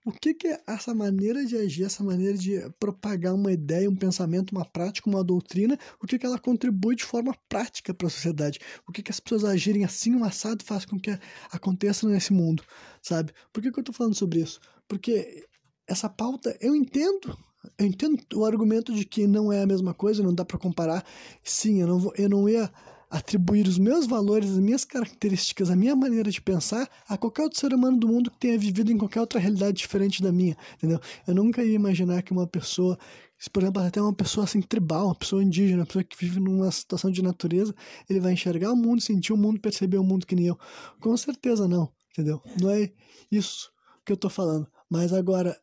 [0.05, 3.95] o que, que é essa maneira de agir, essa maneira de propagar uma ideia, um
[3.95, 8.09] pensamento, uma prática, uma doutrina, o que, que ela contribui de forma prática para a
[8.09, 8.59] sociedade?
[8.87, 11.11] O que, que as pessoas agirem assim, um assado, faz com que
[11.51, 12.63] aconteça nesse mundo,
[13.01, 13.33] sabe?
[13.51, 14.59] Por que, que eu estou falando sobre isso?
[14.87, 15.45] Porque
[15.85, 17.37] essa pauta, eu entendo,
[17.77, 21.05] eu entendo o argumento de que não é a mesma coisa, não dá para comparar.
[21.43, 22.71] Sim, eu não, vou, eu não ia
[23.09, 27.59] atribuir os meus valores, as minhas características, a minha maneira de pensar a qualquer outro
[27.59, 30.99] ser humano do mundo que tenha vivido em qualquer outra realidade diferente da minha, entendeu?
[31.25, 32.99] Eu nunca ia imaginar que uma pessoa,
[33.51, 36.69] por exemplo, até uma pessoa assim tribal, uma pessoa indígena, uma pessoa que vive numa
[36.71, 37.73] situação de natureza,
[38.07, 40.59] ele vai enxergar o mundo, sentir o mundo, perceber o mundo que nem eu.
[40.99, 42.41] Com certeza não, entendeu?
[42.61, 42.91] Não é
[43.31, 43.71] isso
[44.05, 44.67] que eu tô falando.
[44.87, 45.57] Mas agora,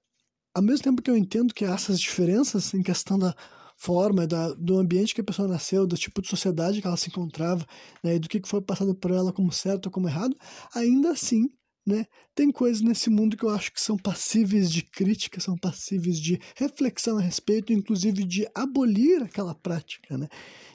[0.53, 3.37] ao mesmo tempo que eu entendo que há essas diferenças em questão da
[3.77, 7.09] forma, da, do ambiente que a pessoa nasceu, do tipo de sociedade que ela se
[7.09, 7.67] encontrava,
[8.03, 10.37] né, e do que foi passado por ela como certo ou como errado,
[10.75, 11.49] ainda assim,
[11.87, 16.19] né, tem coisas nesse mundo que eu acho que são passíveis de crítica, são passíveis
[16.19, 20.27] de reflexão a respeito, inclusive de abolir aquela prática, né?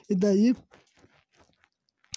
[0.08, 0.54] E daí,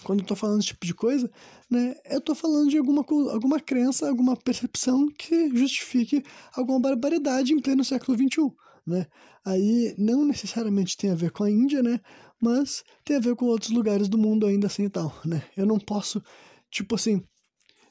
[0.02, 1.30] quando eu tô falando esse tipo de coisa,
[1.70, 7.60] né, eu tô falando de alguma, alguma crença, alguma percepção que justifique alguma barbaridade em
[7.60, 9.06] pleno século XXI né?
[9.44, 12.00] Aí não necessariamente tem a ver com a Índia, né?
[12.40, 15.42] Mas tem a ver com outros lugares do mundo ainda assim e tal, né?
[15.56, 16.22] Eu não posso,
[16.70, 17.22] tipo assim,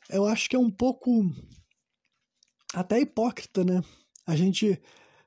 [0.10, 1.26] eu acho que é um pouco
[2.74, 3.84] até hipócrita, né?
[4.26, 4.80] A gente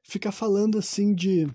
[0.02, 1.46] fica falando assim de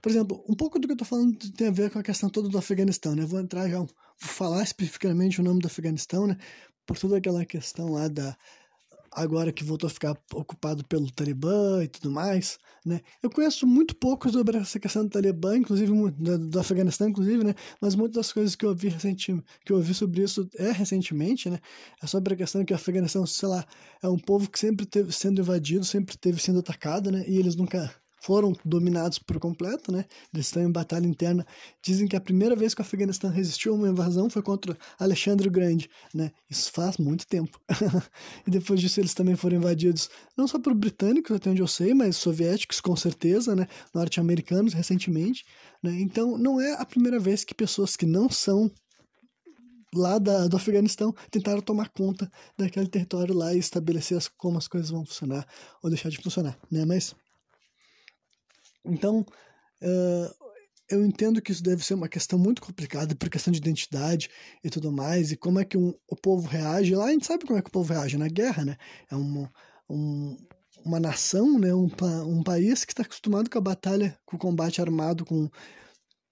[0.00, 2.30] por exemplo, um pouco do que eu tô falando tem a ver com a questão
[2.30, 3.24] toda do Afeganistão, né?
[3.24, 3.88] Vou entrar já, vou
[4.20, 6.36] falar especificamente o nome do Afeganistão, né?
[6.86, 8.36] Por toda aquela questão lá da
[9.12, 13.00] agora que voltou a ficar ocupado pelo Talibã e tudo mais, né?
[13.22, 17.54] Eu conheço muito pouco sobre essa questão do Talibã, inclusive do, Afeganistão, inclusive, né?
[17.80, 21.50] Mas muitas das coisas que eu vi recentemente, que eu ouvi sobre isso é recentemente,
[21.50, 21.58] né?
[22.02, 23.64] É sobre a questão que o Afeganistão, sei lá,
[24.02, 27.24] é um povo que sempre teve sendo invadido, sempre teve sendo atacado, né?
[27.26, 30.04] E eles nunca foram dominados por completo, né?
[30.32, 31.46] Eles estão em batalha interna.
[31.82, 35.48] Dizem que a primeira vez que o Afeganistão resistiu a uma invasão foi contra Alexandre
[35.48, 36.30] o Grande, né?
[36.50, 37.60] Isso faz muito tempo.
[38.46, 41.94] e depois disso eles também foram invadidos não só por britânicos, até onde eu sei,
[41.94, 43.66] mas soviéticos com certeza, né?
[43.94, 45.44] Norte-americanos recentemente,
[45.82, 45.92] né?
[46.00, 48.70] Então não é a primeira vez que pessoas que não são
[49.94, 54.68] lá da, do Afeganistão tentaram tomar conta daquele território lá e estabelecer as, como as
[54.68, 55.46] coisas vão funcionar
[55.82, 56.84] ou deixar de funcionar, né?
[56.84, 57.14] Mas
[58.84, 59.20] então,
[59.82, 60.48] uh,
[60.90, 64.30] eu entendo que isso deve ser uma questão muito complicada por questão de identidade
[64.64, 66.94] e tudo mais, e como é que um, o povo reage.
[66.94, 68.76] Lá a gente sabe como é que o povo reage na guerra, né?
[69.10, 69.52] É uma,
[69.88, 70.36] um,
[70.84, 71.74] uma nação, né?
[71.74, 71.88] um,
[72.26, 75.50] um país que está acostumado com a batalha, com o combate armado, com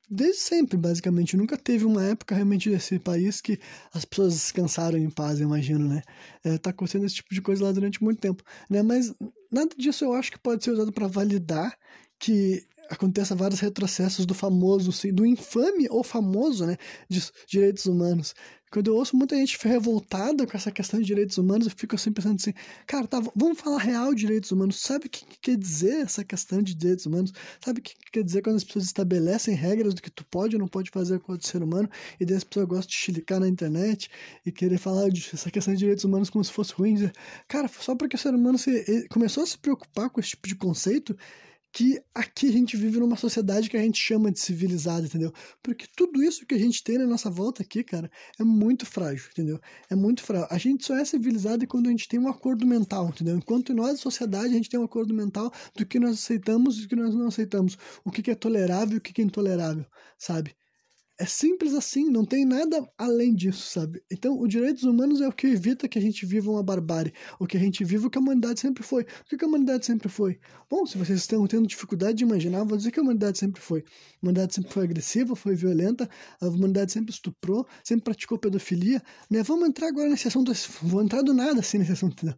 [0.09, 1.37] desde sempre, basicamente.
[1.37, 3.59] Nunca teve uma época realmente desse país que
[3.93, 6.03] as pessoas descansaram em paz, imagino, né?
[6.45, 8.83] É, tá acontecendo esse tipo de coisa lá durante muito tempo, né?
[8.83, 9.13] Mas
[9.51, 11.77] nada disso eu acho que pode ser usado para validar
[12.19, 16.77] que aconteça vários retrocessos do famoso, do infame ou famoso, né,
[17.09, 18.35] de direitos humanos.
[18.71, 22.13] Quando eu ouço muita gente revoltada com essa questão de direitos humanos, eu fico assim
[22.13, 22.53] pensando assim,
[22.85, 24.81] cara, tá, vamos falar real de direitos humanos.
[24.81, 27.33] Sabe o que, que quer dizer essa questão de direitos humanos?
[27.65, 30.57] Sabe o que, que, quer dizer quando as pessoas estabelecem regras do que tu pode
[30.57, 33.39] ou não pode fazer com o ser humano, e daí as pessoas gostam de chilicar
[33.39, 34.11] na internet
[34.45, 36.95] e querer falar de essa questão de direitos humanos como se fosse ruim.
[36.95, 37.13] Dizer,
[37.47, 40.57] cara, só porque o ser humano se, começou a se preocupar com esse tipo de
[40.57, 41.17] conceito,
[41.77, 45.31] que aqui a gente vive numa sociedade que a gente chama de civilizada, entendeu?
[45.63, 48.11] Porque tudo isso que a gente tem na nossa volta aqui, cara,
[48.41, 49.61] é muito frágil, entendeu?
[49.91, 50.49] É muito frágil.
[50.51, 53.37] A gente só é civilizado quando a gente tem um acordo mental, entendeu?
[53.37, 56.89] Enquanto nós, sociedade, a gente tem um acordo mental do que nós aceitamos e do
[56.89, 57.77] que nós não aceitamos.
[58.03, 59.85] O que é tolerável e o que é intolerável,
[60.17, 60.57] sabe?
[61.19, 64.03] É simples assim, não tem nada além disso, sabe?
[64.13, 67.47] Então, os direitos humanos é o que evita que a gente viva uma barbárie, o
[67.47, 69.05] que a gente viva o que a humanidade sempre foi.
[69.05, 70.39] O que a humanidade sempre foi?
[70.69, 73.81] Bom, se vocês estão tendo dificuldade de imaginar, vou dizer que a humanidade sempre foi.
[73.81, 76.07] A humanidade sempre foi agressiva, foi violenta,
[76.39, 79.43] a humanidade sempre estuprou, sempre praticou pedofilia, né?
[79.43, 80.53] Vamos entrar agora nesse assunto,
[80.83, 82.37] vou entrar do nada assim nesse assunto, entendeu?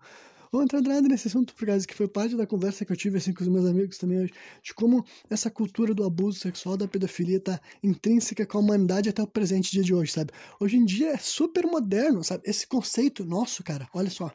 [0.50, 3.18] Vou entrar nada nesse assunto por causa que foi parte da conversa que eu tive
[3.18, 4.32] assim com os meus amigos também hoje,
[4.62, 9.22] de como essa cultura do abuso sexual, da pedofilia tá intrínseca com a humanidade até
[9.22, 10.32] o presente dia de hoje, sabe?
[10.60, 12.42] Hoje em dia é super moderno, sabe?
[12.46, 14.30] Esse conceito nosso, cara, olha só.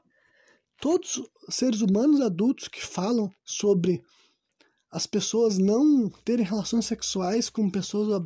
[0.79, 4.03] Todos os seres humanos adultos que falam sobre
[4.91, 8.21] as pessoas não terem relações sexuais com pessoas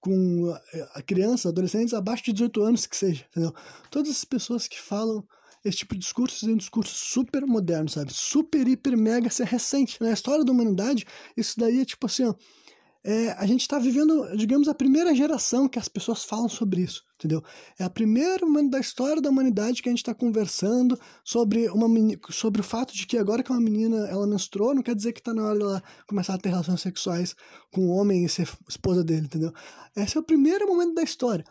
[0.00, 3.54] com eh, crianças, adolescentes abaixo de 18 anos que seja, entendeu?
[3.90, 5.22] Todas as pessoas que falam
[5.64, 8.12] esse tipo de discurso é um discurso super moderno, sabe?
[8.12, 10.00] Super, hiper, mega, ser recente.
[10.00, 12.34] Na história da humanidade, isso daí é tipo assim, ó,
[13.02, 17.02] é, a gente está vivendo, digamos, a primeira geração que as pessoas falam sobre isso,
[17.14, 17.42] entendeu?
[17.78, 21.88] É a primeira da história da humanidade que a gente está conversando sobre, uma,
[22.30, 25.20] sobre o fato de que agora que uma menina ela menstruou, não quer dizer que
[25.20, 27.34] está na hora dela começar a ter relações sexuais
[27.72, 29.52] com o homem e ser esposa dele, entendeu?
[29.96, 31.44] Esse é o primeiro momento da história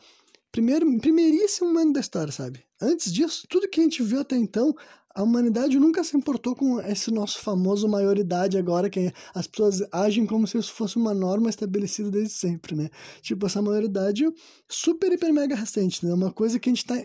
[0.51, 2.63] primeiro, primeiríssimo momento da história, sabe?
[2.81, 4.75] Antes disso, tudo que a gente viu até então,
[5.13, 10.25] a humanidade nunca se importou com esse nosso famoso maioridade agora, que as pessoas agem
[10.25, 12.89] como se isso fosse uma norma estabelecida desde sempre, né?
[13.21, 14.23] Tipo, essa maioridade
[14.67, 16.13] super, hiper, mega recente, né?
[16.13, 16.95] Uma coisa que a gente tá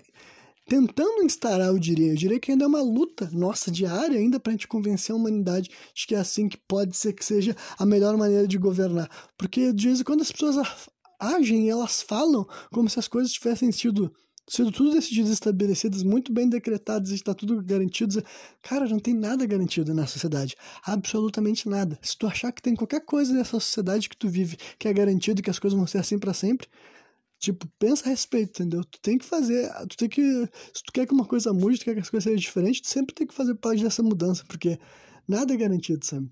[0.67, 2.13] tentando instaurar, eu diria.
[2.13, 5.17] Eu diria que ainda é uma luta nossa diária ainda para a gente convencer a
[5.17, 9.11] humanidade de que é assim que pode ser que seja a melhor maneira de governar.
[9.37, 10.89] Porque de vez em quando as pessoas
[11.25, 14.13] agem e elas falam como se as coisas tivessem sido
[14.47, 18.23] sido tudo decididas estabelecidas, muito bem decretadas, está tudo garantido.
[18.63, 20.55] Cara, não tem nada garantido na sociedade.
[20.85, 21.99] Absolutamente nada.
[22.03, 25.43] Se tu achar que tem qualquer coisa nessa sociedade que tu vive que é garantido
[25.43, 26.69] que as coisas vão ser assim para sempre,
[27.39, 28.85] tipo, pensa a respeito, entendeu?
[28.85, 30.23] Tu tem que fazer, tu tem que,
[30.73, 32.89] se tu quer que uma coisa mude, tu quer que as coisas sejam diferentes, tu
[32.89, 34.79] sempre tem que fazer parte dessa mudança, porque
[35.29, 36.31] nada é garantido, sabe?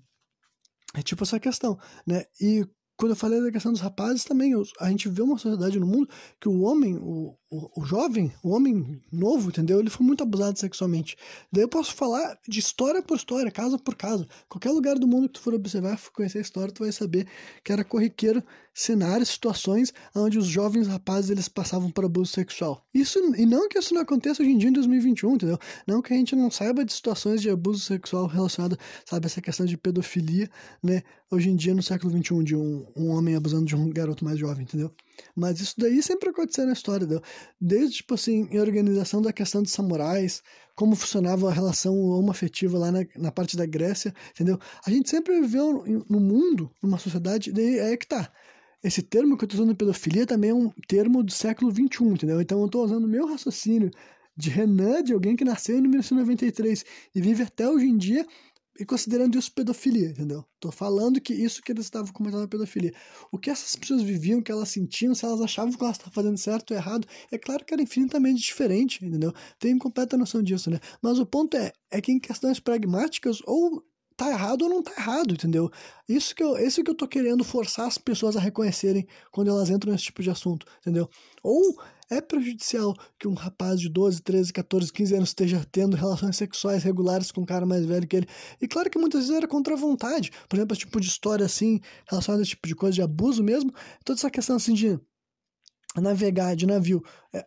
[0.95, 2.25] É tipo essa questão, né?
[2.39, 5.85] E quando eu falei da questão dos rapazes, também a gente vê uma sociedade no
[5.85, 6.07] mundo
[6.39, 9.79] que o homem, o, o, o, jovem, o homem novo, entendeu?
[9.79, 11.17] Ele foi muito abusado sexualmente.
[11.51, 14.27] Daí eu posso falar de história por história, caso por caso.
[14.47, 17.27] Qualquer lugar do mundo que tu for observar, conhecer a história, tu vai saber
[17.63, 22.83] que era corriqueiro cenários, situações onde os jovens rapazes eles passavam por abuso sexual.
[22.93, 25.59] Isso e não que isso não aconteça hoje em dia em 2021, entendeu?
[25.87, 29.65] Não que a gente não saiba de situações de abuso sexual relacionado, sabe, essa questão
[29.65, 30.49] de pedofilia,
[30.81, 31.03] né?
[31.31, 34.39] Hoje em dia no século 21 de um, um homem abusando de um garoto mais
[34.39, 34.91] jovem, entendeu?
[35.35, 37.21] Mas isso daí sempre aconteceu na história, entendeu?
[37.61, 40.41] Desde tipo assim, em organização da questão dos samurais,
[40.75, 44.59] como funcionava a relação homoafetiva lá na, na parte da Grécia, entendeu?
[44.85, 48.31] A gente sempre viveu no mundo, numa sociedade, daí é que tá
[48.83, 52.41] esse termo que eu estou usando pedofilia também é um termo do século XXI, entendeu?
[52.41, 53.89] Então eu estou usando o meu raciocínio
[54.35, 56.83] de Renan, de alguém que nasceu em 1993
[57.15, 58.25] e vive até hoje em dia,
[58.79, 60.43] e considerando isso pedofilia, entendeu?
[60.59, 62.91] Tô falando que isso que eles estavam comentando é pedofilia.
[63.31, 66.13] O que essas pessoas viviam, o que elas sentiam, se elas achavam que elas estavam
[66.13, 69.31] fazendo certo ou errado, é claro que era infinitamente diferente, entendeu?
[69.59, 70.79] Tenho completa noção disso, né?
[71.01, 73.85] Mas o ponto é, é que em questões pragmáticas, ou
[74.23, 75.69] tá errado ou não tá errado, entendeu?
[76.07, 79.69] Isso que eu, esse que eu tô querendo forçar as pessoas a reconhecerem quando elas
[79.69, 81.09] entram nesse tipo de assunto, entendeu?
[81.41, 81.77] Ou
[82.09, 86.83] é prejudicial que um rapaz de 12, 13, 14, 15 anos esteja tendo relações sexuais
[86.83, 88.27] regulares com um cara mais velho que ele.
[88.61, 90.31] E claro que muitas vezes era contra a vontade.
[90.47, 93.43] Por exemplo, esse tipo de história assim, relacionada a esse tipo de coisa de abuso
[93.43, 93.73] mesmo,
[94.05, 94.99] toda essa questão assim de
[96.01, 97.03] navegar de navio.
[97.31, 97.45] É,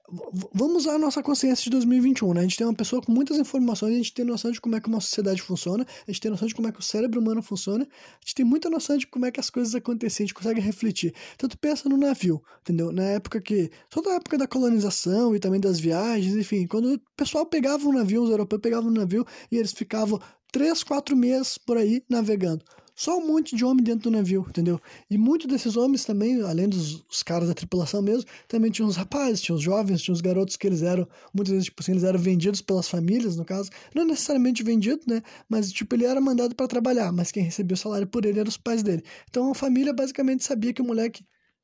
[0.53, 2.41] vamos usar a nossa consciência de 2021, né?
[2.41, 4.81] A gente tem uma pessoa com muitas informações, a gente tem noção de como é
[4.81, 7.43] que uma sociedade funciona, a gente tem noção de como é que o cérebro humano
[7.43, 10.35] funciona, a gente tem muita noção de como é que as coisas acontecem, a gente
[10.35, 11.15] consegue refletir.
[11.35, 12.93] Então tu pensa no navio, entendeu?
[12.93, 13.71] Na época que...
[13.91, 17.93] Toda a época da colonização e também das viagens, enfim, quando o pessoal pegava um
[17.93, 20.21] navio, os europeus pegavam um navio e eles ficavam
[20.53, 22.65] três, quatro meses por aí navegando.
[22.97, 24.81] Só um monte de homem dentro do navio, entendeu?
[25.11, 29.43] E muitos desses homens também, além dos caras da tripulação mesmo, também tinham os rapazes,
[29.43, 32.19] tinham os jovens, tinham os garotos que eles eram, muitas vezes, tipo assim, eles eram
[32.19, 33.69] vendidos pelas famílias, no caso.
[33.95, 35.23] Não necessariamente vendido, né?
[35.47, 38.49] Mas, tipo, ele era mandado para trabalhar, mas quem recebia o salário por ele eram
[38.49, 39.03] os pais dele.
[39.29, 41.23] Então a família basicamente sabia que o moleque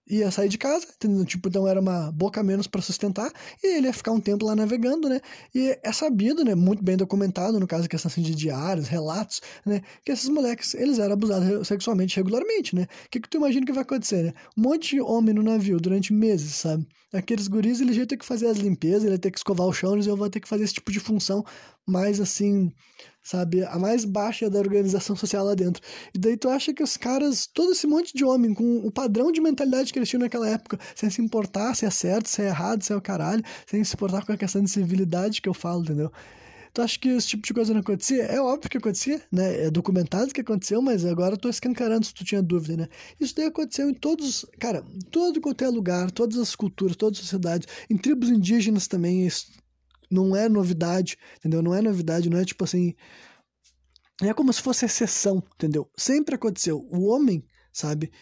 [0.08, 1.24] ia sair de casa, entendeu?
[1.24, 3.30] tipo, então era uma boca menos para sustentar,
[3.62, 5.20] e ele ia ficar um tempo lá navegando, né?
[5.54, 9.80] E é sabido, né, muito bem documentado, no caso questão assim, de diários, relatos, né,
[10.04, 12.86] que esses moleques, eles eram abusados sexualmente regularmente, né?
[13.06, 14.32] O que que tu imagina que vai acontecer, né?
[14.56, 16.86] Um monte de homem no navio durante meses, sabe?
[17.12, 19.72] Aqueles guris, ele ia ter que fazer as limpezas, ele ia ter que escovar o
[19.72, 21.44] chão, eles iam ter que fazer esse tipo de função
[21.86, 22.72] mais assim,
[23.22, 23.64] sabe?
[23.64, 25.82] A mais baixa da organização social lá dentro.
[26.14, 29.30] E daí tu acha que os caras, todo esse monte de homem, com o padrão
[29.30, 32.46] de mentalidade que eles tinham naquela época, sem se importar se é certo, se é
[32.46, 35.54] errado, se é o caralho, sem se importar com a questão de civilidade que eu
[35.54, 36.10] falo, entendeu?
[36.74, 38.22] Tu acha que esse tipo de coisa não acontecia?
[38.22, 39.66] É óbvio que acontecia, né?
[39.66, 42.88] É documentado que aconteceu, mas agora eu tô escancarando se tu tinha dúvida, né?
[43.20, 47.68] Isso daí aconteceu em todos, cara, todo qualquer lugar, todas as culturas, todas as sociedades,
[47.90, 49.61] em tribos indígenas também, isso
[50.12, 51.62] não é novidade, entendeu?
[51.62, 52.94] Não é novidade, não é tipo assim.
[54.22, 55.90] É como se fosse exceção, entendeu?
[55.96, 56.78] Sempre aconteceu.
[56.90, 58.12] O homem, sabe?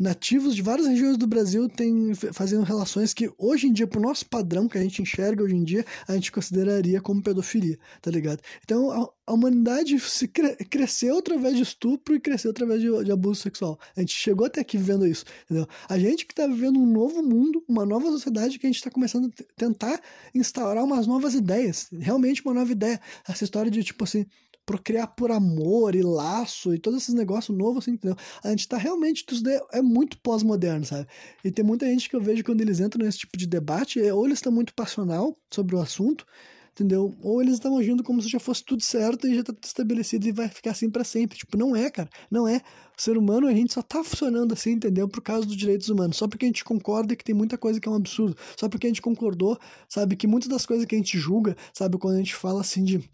[0.00, 4.24] Nativos de várias regiões do Brasil têm fazendo relações que hoje em dia, pro nosso
[4.24, 8.40] padrão que a gente enxerga hoje em dia, a gente consideraria como pedofilia, tá ligado?
[8.64, 13.12] Então a, a humanidade se cre cresceu através de estupro e cresceu através de, de,
[13.12, 13.78] abuso sexual.
[13.94, 15.68] A gente chegou até aqui vivendo isso, entendeu?
[15.86, 18.90] A gente que tá vivendo um novo mundo, uma nova sociedade que a gente tá
[18.90, 20.00] começando a tentar
[20.34, 22.98] instaurar umas novas ideias, realmente uma nova ideia.
[23.28, 24.24] Essa história de tipo assim,
[24.64, 28.16] procriar por amor e laço e todos esses negócios novos, assim, entendeu?
[28.42, 29.42] A gente tá realmente, isso
[29.72, 31.06] é muito pós-moderno, sabe?
[31.44, 34.12] E tem muita gente que eu vejo quando eles entram nesse tipo de debate, é,
[34.12, 36.24] ou eles estão muito passional sobre o assunto,
[36.72, 37.16] entendeu?
[37.22, 40.26] Ou eles estão agindo como se já fosse tudo certo e já tá tudo estabelecido
[40.26, 41.38] e vai ficar assim para sempre.
[41.38, 42.08] Tipo, não é, cara.
[42.30, 42.62] Não é.
[42.96, 45.08] O ser humano, a gente só tá funcionando assim, entendeu?
[45.08, 46.16] Por causa dos direitos humanos.
[46.16, 48.36] Só porque a gente concorda que tem muita coisa que é um absurdo.
[48.56, 49.58] Só porque a gente concordou,
[49.88, 50.16] sabe?
[50.16, 51.98] Que muitas das coisas que a gente julga, sabe?
[51.98, 53.08] Quando a gente fala assim de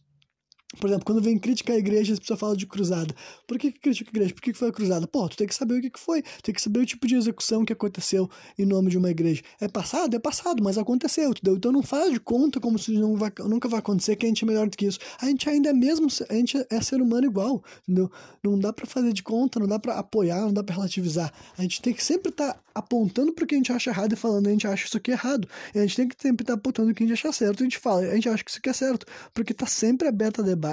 [0.78, 3.14] por exemplo, quando vem crítica à igreja, as pessoas falam de cruzada.
[3.46, 4.34] Por que, que critica a igreja?
[4.34, 5.06] Por que, que foi a cruzada?
[5.06, 6.22] Pô, tu tem que saber o que, que foi.
[6.42, 9.42] Tem que saber o tipo de execução que aconteceu em nome de uma igreja.
[9.60, 10.14] É passado?
[10.14, 11.56] É passado, mas aconteceu, entendeu?
[11.56, 14.44] Então não faz de conta como se não vai, nunca vai acontecer que a gente
[14.44, 14.98] é melhor do que isso.
[15.20, 18.10] A gente ainda é mesmo, a gente é ser humano igual, entendeu?
[18.42, 21.32] Não dá para fazer de conta, não dá para apoiar, não dá para relativizar.
[21.56, 24.16] A gente tem que sempre estar tá apontando pro que a gente acha errado e
[24.16, 25.48] falando a gente acha isso aqui errado.
[25.74, 27.60] E a gente tem que sempre estar tá apontando o que a gente acha certo.
[27.60, 29.06] E a gente fala, a gente acha que isso aqui é certo.
[29.32, 30.65] Porque tá sempre aberto a debate,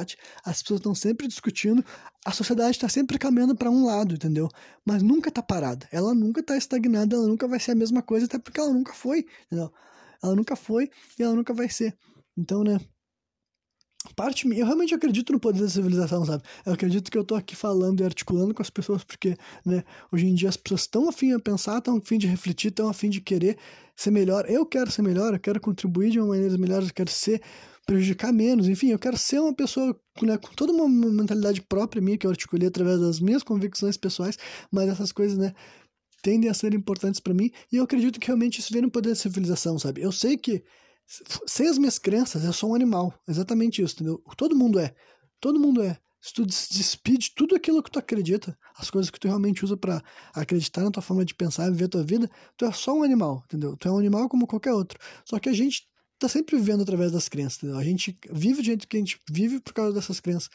[0.45, 1.83] as pessoas estão sempre discutindo,
[2.25, 4.49] a sociedade está sempre caminhando para um lado, entendeu?
[4.85, 5.87] Mas nunca está parada.
[5.91, 8.93] Ela nunca está estagnada, ela nunca vai ser a mesma coisa, até porque ela nunca
[8.93, 9.71] foi, entendeu?
[10.23, 10.89] Ela nunca foi
[11.19, 11.97] e ela nunca vai ser.
[12.37, 12.79] Então, né?
[14.15, 16.43] parte eu realmente acredito no poder da civilização, sabe?
[16.65, 20.27] Eu acredito que eu tô aqui falando e articulando com as pessoas porque, né, hoje
[20.27, 23.21] em dia as pessoas estão afim de pensar, estão afim de refletir, estão afim de
[23.21, 23.57] querer
[23.95, 24.45] ser melhor.
[24.49, 27.41] Eu quero ser melhor, eu quero contribuir de uma maneira melhor, eu quero ser
[27.85, 28.67] prejudicar menos.
[28.67, 32.31] Enfim, eu quero ser uma pessoa né, com toda uma mentalidade própria minha, que eu
[32.31, 34.37] articulei através das minhas convicções pessoais,
[34.71, 35.53] mas essas coisas, né,
[36.21, 39.09] tendem a ser importantes para mim, e eu acredito que realmente isso vem no poder
[39.09, 40.01] da civilização, sabe?
[40.01, 40.63] Eu sei que
[41.45, 43.13] sem as minhas crenças, eu sou um animal.
[43.27, 44.23] Exatamente isso, entendeu?
[44.37, 44.95] Todo mundo é.
[45.39, 45.99] Todo mundo é.
[46.21, 50.01] Se tu despide tudo aquilo que tu acredita, as coisas que tu realmente usa para
[50.33, 53.03] acreditar na tua forma de pensar e viver a tua vida, tu é só um
[53.03, 53.75] animal, entendeu?
[53.75, 54.97] Tu é um animal como qualquer outro.
[55.25, 55.85] Só que a gente
[56.23, 57.77] tá sempre vivendo através das crenças, entendeu?
[57.77, 60.49] A gente vive do jeito que a gente vive por causa dessas crenças.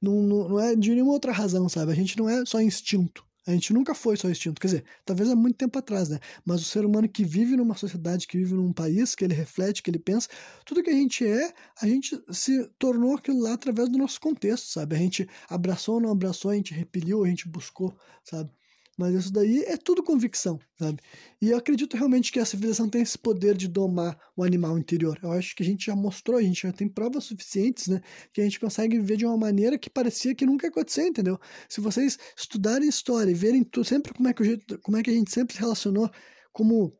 [0.00, 1.92] Não, não, não é de nenhuma outra razão, sabe?
[1.92, 3.24] A gente não é só instinto.
[3.46, 4.60] A gente nunca foi só instinto.
[4.60, 6.18] Quer dizer, talvez há muito tempo atrás, né?
[6.44, 9.82] Mas o ser humano que vive numa sociedade, que vive num país, que ele reflete,
[9.82, 10.28] que ele pensa,
[10.64, 14.66] tudo que a gente é, a gente se tornou aquilo lá através do nosso contexto,
[14.68, 14.94] sabe?
[14.96, 17.94] A gente abraçou ou não abraçou, a gente repeliu, a gente buscou,
[18.24, 18.50] sabe?
[18.98, 20.98] Mas isso daí é tudo convicção, sabe?
[21.40, 25.18] E eu acredito realmente que a civilização tem esse poder de domar o animal interior.
[25.22, 28.00] Eu acho que a gente já mostrou, a gente já tem provas suficientes, né?
[28.32, 31.38] Que a gente consegue viver de uma maneira que parecia que nunca ia acontecer, entendeu?
[31.68, 35.14] Se vocês estudarem história e verem sempre como é que, jeito, como é que a
[35.14, 36.10] gente sempre se relacionou
[36.52, 36.92] como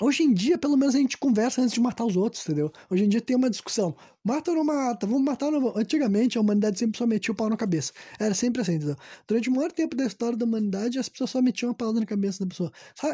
[0.00, 2.70] Hoje em dia, pelo menos, a gente conversa antes de matar os outros, entendeu?
[2.88, 3.96] Hoje em dia tem uma discussão.
[4.22, 5.06] Mata ou não mata?
[5.06, 5.72] Vamos matar ou não?
[5.76, 7.92] Antigamente, a humanidade sempre só metia o pau na cabeça.
[8.18, 8.96] Era sempre assim, entendeu?
[9.26, 12.04] Durante o maior tempo da história da humanidade, as pessoas só metiam a pau na
[12.04, 12.70] cabeça da pessoa.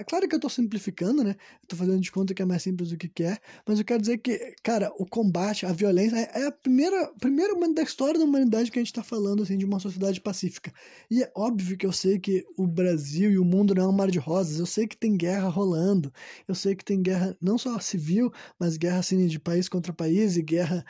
[0.07, 1.37] Claro que eu tô simplificando, né?
[1.62, 3.39] Eu tô fazendo de conta que é mais simples do que que é.
[3.66, 7.55] Mas eu quero dizer que, cara, o combate, a violência, é, é a primeira, primeira
[7.72, 10.72] da história da humanidade que a gente tá falando, assim, de uma sociedade pacífica.
[11.11, 13.93] E é óbvio que eu sei que o Brasil e o mundo não é um
[13.93, 14.59] mar de rosas.
[14.59, 16.12] Eu sei que tem guerra rolando.
[16.49, 20.36] Eu sei que tem guerra não só civil, mas guerra assim de país contra país
[20.36, 20.84] e guerra,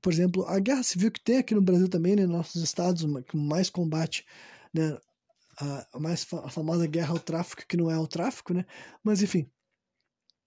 [0.00, 3.36] por exemplo, a guerra civil que tem aqui no Brasil também, né, nossos estados, que
[3.36, 4.26] mais combate,
[4.74, 4.98] né,
[5.58, 8.64] a, mais a famosa guerra ao tráfico, que não é o tráfico, né,
[9.04, 9.48] mas enfim.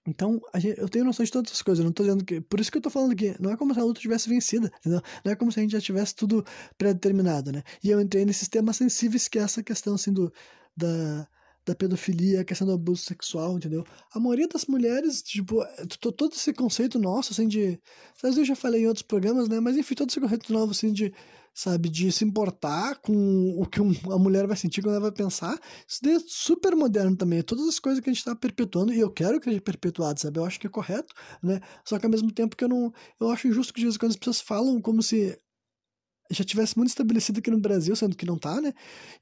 [0.07, 2.39] Então, gente, eu tenho noção de todas as coisas, não tô dizendo que.
[2.39, 4.72] Por isso que eu tô falando que não é como se a luta tivesse vencida,
[4.80, 5.01] entendeu?
[5.24, 6.45] Não é como se a gente já tivesse tudo
[6.78, 7.63] pré-determinado, né?
[7.84, 10.32] E eu entrei nesses temas sensíveis que é essa questão, assim, do,
[10.78, 11.28] da,
[11.66, 13.84] da pedofilia, a questão do abuso sexual, entendeu?
[14.13, 17.80] A maioria das mulheres, tipo, é, todo esse conceito nosso, assim, de.
[18.22, 19.59] Vezes eu já falei em outros programas, né?
[19.59, 21.13] Mas enfim, todo esse conceito novo, assim, de.
[21.57, 25.57] Sabe, de se importar com o que a mulher vai sentir quando ela vai pensar.
[25.88, 27.41] Isso daí é super moderno também.
[27.41, 30.38] Todas as coisas que a gente está perpetuando, e eu quero que seja perpetuado, sabe?
[30.38, 31.61] Eu acho que é correto, né?
[31.86, 32.93] Só que ao mesmo tempo que eu não.
[33.22, 35.39] Eu acho injusto que quando as pessoas falam como se
[36.32, 38.74] já tivesse muito estabelecido aqui no Brasil, sendo que não tá, né?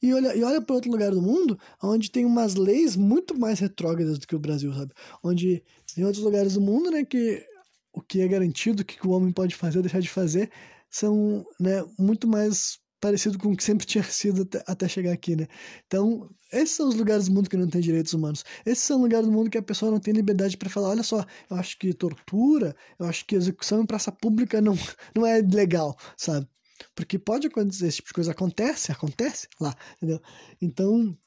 [0.01, 3.59] E olha, e olha para outro lugar do mundo, onde tem umas leis muito mais
[3.59, 4.93] retrógradas do que o Brasil, sabe?
[5.23, 5.63] Onde
[5.97, 7.45] em outros lugares do mundo, né, que
[7.93, 10.49] o que é garantido, o que o homem pode fazer deixar de fazer,
[10.89, 15.35] são, né, muito mais parecido com o que sempre tinha sido até, até, chegar aqui,
[15.35, 15.47] né?
[15.87, 18.45] Então, esses são os lugares do mundo que não tem direitos humanos.
[18.65, 21.25] Esses são lugares do mundo que a pessoa não tem liberdade para falar, olha só,
[21.49, 24.75] eu acho que tortura, eu acho que execução em praça pública não,
[25.15, 26.47] não é legal, sabe?
[26.95, 30.21] Porque pode acontecer, esse tipo de coisa acontece, acontece lá, entendeu?
[30.61, 31.17] Então,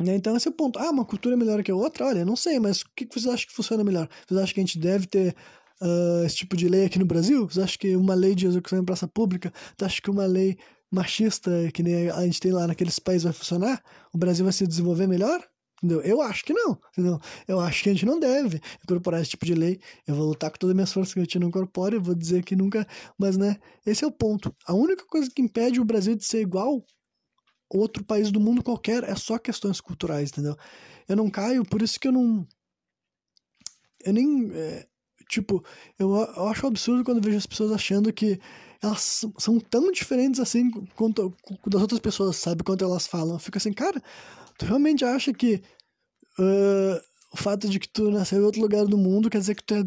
[0.00, 0.78] né, então esse é o ponto.
[0.78, 2.06] Ah, uma cultura é melhor que a outra?
[2.06, 4.08] Olha, não sei, mas o que vocês acham que funciona melhor?
[4.26, 5.36] Vocês acham que a gente deve ter
[5.80, 7.46] uh, esse tipo de lei aqui no Brasil?
[7.46, 9.52] Vocês acham que uma lei de execução em praça pública?
[9.76, 10.58] Vocês acham que uma lei
[10.90, 13.82] machista, que nem a gente tem lá naqueles países, vai funcionar?
[14.12, 15.40] O Brasil vai se desenvolver melhor?
[15.82, 16.02] Entendeu?
[16.02, 16.78] Eu acho que não.
[16.92, 17.18] Entendeu?
[17.48, 19.80] Eu acho que a gente não deve incorporar esse tipo de lei.
[20.06, 22.14] Eu vou lutar com todas as minhas forças que a gente não incorpore, eu vou
[22.14, 22.86] dizer que nunca.
[23.18, 23.56] Mas, né,
[23.86, 24.54] esse é o ponto.
[24.66, 26.84] A única coisa que impede o Brasil de ser igual
[27.72, 30.56] outro país do mundo qualquer é só questões culturais, entendeu?
[31.08, 32.46] Eu não caio, por isso que eu não.
[34.04, 34.50] Eu nem.
[34.52, 34.86] É,
[35.28, 35.64] tipo,
[35.98, 38.40] eu, eu acho absurdo quando vejo as pessoas achando que
[38.82, 41.34] elas são tão diferentes assim quanto
[41.66, 42.64] das outras pessoas, sabe?
[42.64, 43.34] Quanto elas falam.
[43.34, 44.02] Eu fico assim, cara,
[44.60, 45.62] Tu realmente acha que
[46.38, 47.00] uh,
[47.32, 49.74] o fato de que tu nasceu em outro lugar do mundo quer dizer que tu
[49.74, 49.84] é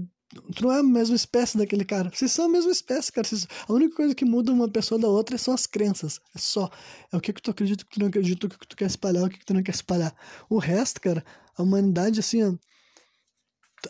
[0.51, 2.09] Tu não é a mesma espécie daquele cara.
[2.11, 3.27] Vocês são a mesma espécie, cara.
[3.27, 3.45] Vocês...
[3.69, 6.19] A única coisa que muda uma pessoa da outra são as crenças.
[6.35, 6.71] É só.
[7.11, 8.75] É o que, que tu acredita, o que tu não acredita, o que, que tu
[8.75, 10.11] quer espalhar, o que, que tu não quer espalhar.
[10.49, 11.23] O resto, cara,
[11.55, 12.55] a humanidade, assim, ó,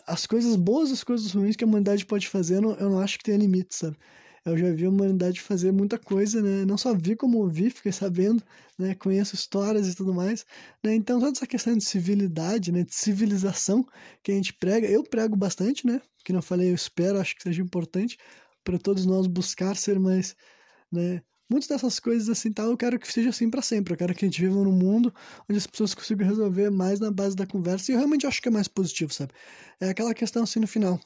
[0.06, 3.00] as coisas boas as coisas ruins que a humanidade pode fazer, eu não, eu não
[3.00, 3.96] acho que tenha limite, sabe?
[4.44, 6.64] Eu já vi a humanidade fazer muita coisa, né?
[6.66, 8.42] Não só vi como ouvi, fiquei sabendo,
[8.78, 8.94] né?
[8.94, 10.44] Conheço histórias e tudo mais,
[10.82, 10.94] né?
[10.94, 12.84] Então toda essa questão de civilidade, né?
[12.84, 13.86] De civilização
[14.22, 16.00] que a gente prega, eu prego bastante, né?
[16.24, 18.18] Que não falei, eu espero, acho que seja importante
[18.62, 20.36] para todos nós buscar ser mais,
[20.92, 21.22] né?
[21.48, 23.92] Muitas dessas coisas assim, tal, eu quero que seja assim para sempre.
[23.94, 25.14] Eu quero que a gente viva num mundo
[25.48, 27.92] onde as pessoas consigam resolver mais na base da conversa.
[27.92, 29.32] E eu realmente acho que é mais positivo, sabe?
[29.80, 30.98] É aquela questão assim no final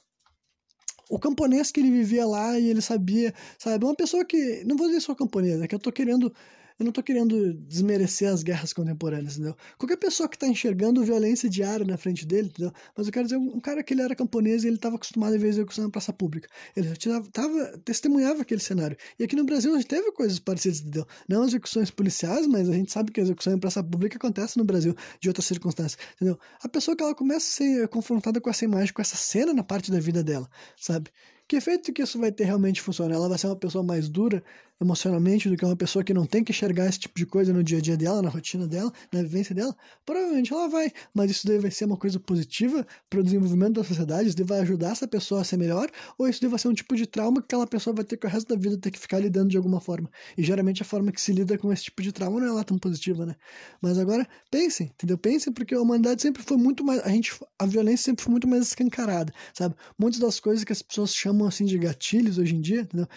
[1.09, 3.85] o camponês que ele vivia lá e ele sabia, sabe?
[3.85, 4.63] Uma pessoa que.
[4.65, 6.33] Não vou dizer só camponês, é que eu tô querendo
[6.79, 9.57] eu não estou querendo desmerecer as guerras contemporâneas, entendeu?
[9.77, 12.73] Qualquer pessoa que está enxergando violência diária na frente dele, entendeu?
[12.97, 15.39] Mas eu quero dizer, um cara que ele era camponês e ele estava acostumado a
[15.39, 16.49] ver execução na praça pública.
[16.77, 16.89] Ele
[17.33, 18.97] tava, testemunhava aquele cenário.
[19.19, 21.07] E aqui no Brasil a gente teve coisas parecidas, entendeu?
[21.29, 24.65] Não execuções policiais, mas a gente sabe que a execução em praça pública acontece no
[24.65, 26.39] Brasil de outras circunstâncias, entendeu?
[26.63, 29.65] A pessoa que ela começa a ser confrontada com essa imagem, com essa cena na
[29.65, 31.11] parte da vida dela, sabe?
[31.49, 33.15] Que efeito que isso vai ter realmente funcionar?
[33.15, 34.45] Ela vai ser uma pessoa mais dura
[34.81, 37.63] emocionalmente do que uma pessoa que não tem que enxergar esse tipo de coisa no
[37.63, 39.75] dia a dia dela, na rotina dela, na vivência dela?
[40.05, 43.85] Provavelmente ela vai, mas isso daí vai ser uma coisa positiva para o desenvolvimento da
[43.85, 44.29] sociedade?
[44.29, 45.91] Isso daí vai ajudar essa pessoa a ser melhor?
[46.17, 48.27] Ou isso daí vai ser um tipo de trauma que aquela pessoa vai ter que
[48.27, 50.11] o resto da vida ter que ficar lidando de alguma forma?
[50.37, 52.65] E geralmente a forma que se lida com esse tipo de trauma não é lá
[52.65, 53.35] tão positiva, né?
[53.81, 55.19] Mas agora, pensem, entendeu?
[55.19, 57.01] Pensem porque a humanidade sempre foi muito mais.
[57.01, 59.75] A gente, a violência sempre foi muito mais escancarada, sabe?
[59.99, 63.09] Muitas das coisas que as pessoas chamam assim de gatilhos hoje em dia, entendeu?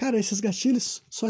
[0.00, 1.26] Cara, esses gatilhos só,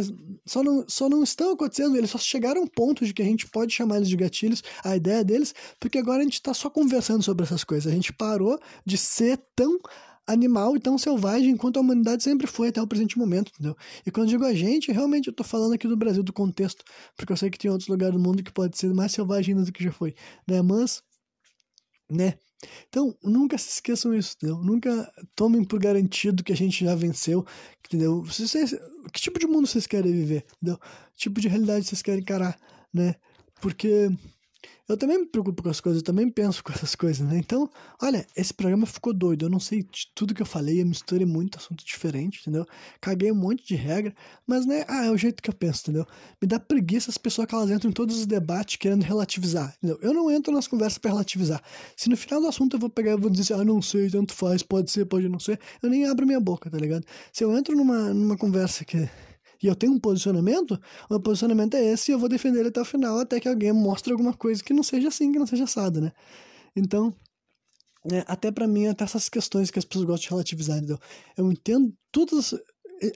[0.47, 3.25] só, não, só não estão acontecendo, eles só chegaram a um ponto de que a
[3.25, 6.71] gente pode chamar eles de gatilhos, a ideia deles, porque agora a gente está só
[6.71, 7.91] conversando sobre essas coisas.
[7.91, 9.77] A gente parou de ser tão
[10.25, 13.77] animal e tão selvagem quanto a humanidade sempre foi até o presente momento, entendeu?
[14.07, 16.85] E quando eu digo a gente, realmente eu tô falando aqui do Brasil, do contexto,
[17.17, 19.73] porque eu sei que tem outros lugares do mundo que pode ser mais selvagem do
[19.73, 20.15] que já foi,
[20.47, 20.63] né?
[20.63, 21.03] Mas,
[22.09, 22.39] né?
[22.89, 24.59] Então, nunca se esqueçam isso, entendeu?
[24.59, 27.45] Nunca tomem por garantido que a gente já venceu,
[27.87, 28.23] entendeu?
[28.23, 28.75] Vocês,
[29.13, 30.79] que tipo de mundo vocês querem viver, entendeu?
[31.15, 32.59] Que tipo de realidade vocês querem encarar,
[32.93, 33.15] né?
[33.61, 34.11] Porque
[34.89, 37.39] eu também me preocupo com as coisas, eu também penso com essas coisas, né?
[37.39, 37.71] Então,
[38.03, 39.47] olha, esse programa ficou doido.
[39.47, 42.67] Eu não sei tudo que eu falei, eu misturei muito assunto diferente, entendeu?
[43.01, 44.15] Caguei um monte de regra,
[44.47, 44.85] mas, né?
[44.89, 46.07] Ah, é o jeito que eu penso, entendeu?
[46.41, 49.99] Me dá preguiça as pessoas que elas entram em todos os debates querendo relativizar, entendeu?
[50.03, 51.63] Eu não entro nas conversas para relativizar.
[51.97, 54.11] Se no final do assunto eu vou pegar e vou dizer assim, ah, não sei,
[54.11, 57.07] tanto faz, pode ser, pode não ser, eu nem abro minha boca, tá ligado?
[57.33, 59.09] Se eu entro numa, numa conversa que
[59.63, 60.73] e eu tenho um posicionamento,
[61.09, 63.49] o meu posicionamento é esse e eu vou defender ele até o final, até que
[63.49, 66.13] alguém mostre alguma coisa que não seja assim, que não seja assado, né?
[66.75, 67.15] Então,
[68.11, 70.99] é, até para mim, até essas questões que as pessoas gostam de relativizar, entendeu?
[71.37, 72.55] Eu entendo todas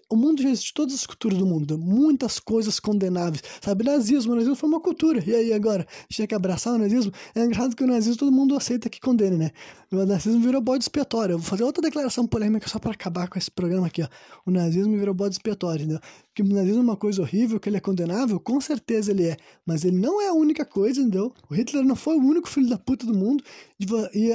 [0.08, 3.42] o mundo já existe todas as culturas do mundo, muitas coisas condenáveis.
[3.60, 5.22] Sabe, nazismo, o nazismo foi uma cultura.
[5.26, 7.12] E aí agora, a gente tem que abraçar o nazismo?
[7.34, 9.50] É engraçado que o nazismo todo mundo aceita que condene, né?
[9.92, 11.34] O nazismo virou bode expiatório.
[11.34, 14.08] Eu vou fazer outra declaração polêmica só para acabar com esse programa aqui, ó.
[14.46, 16.00] O nazismo virou bode expiatório, entendeu?
[16.34, 19.36] Que o nazismo é uma coisa horrível, que ele é condenável, com certeza ele é.
[19.64, 21.32] Mas ele não é a única coisa, entendeu?
[21.50, 23.42] O Hitler não foi o único filho da puta do mundo.
[23.78, 24.32] E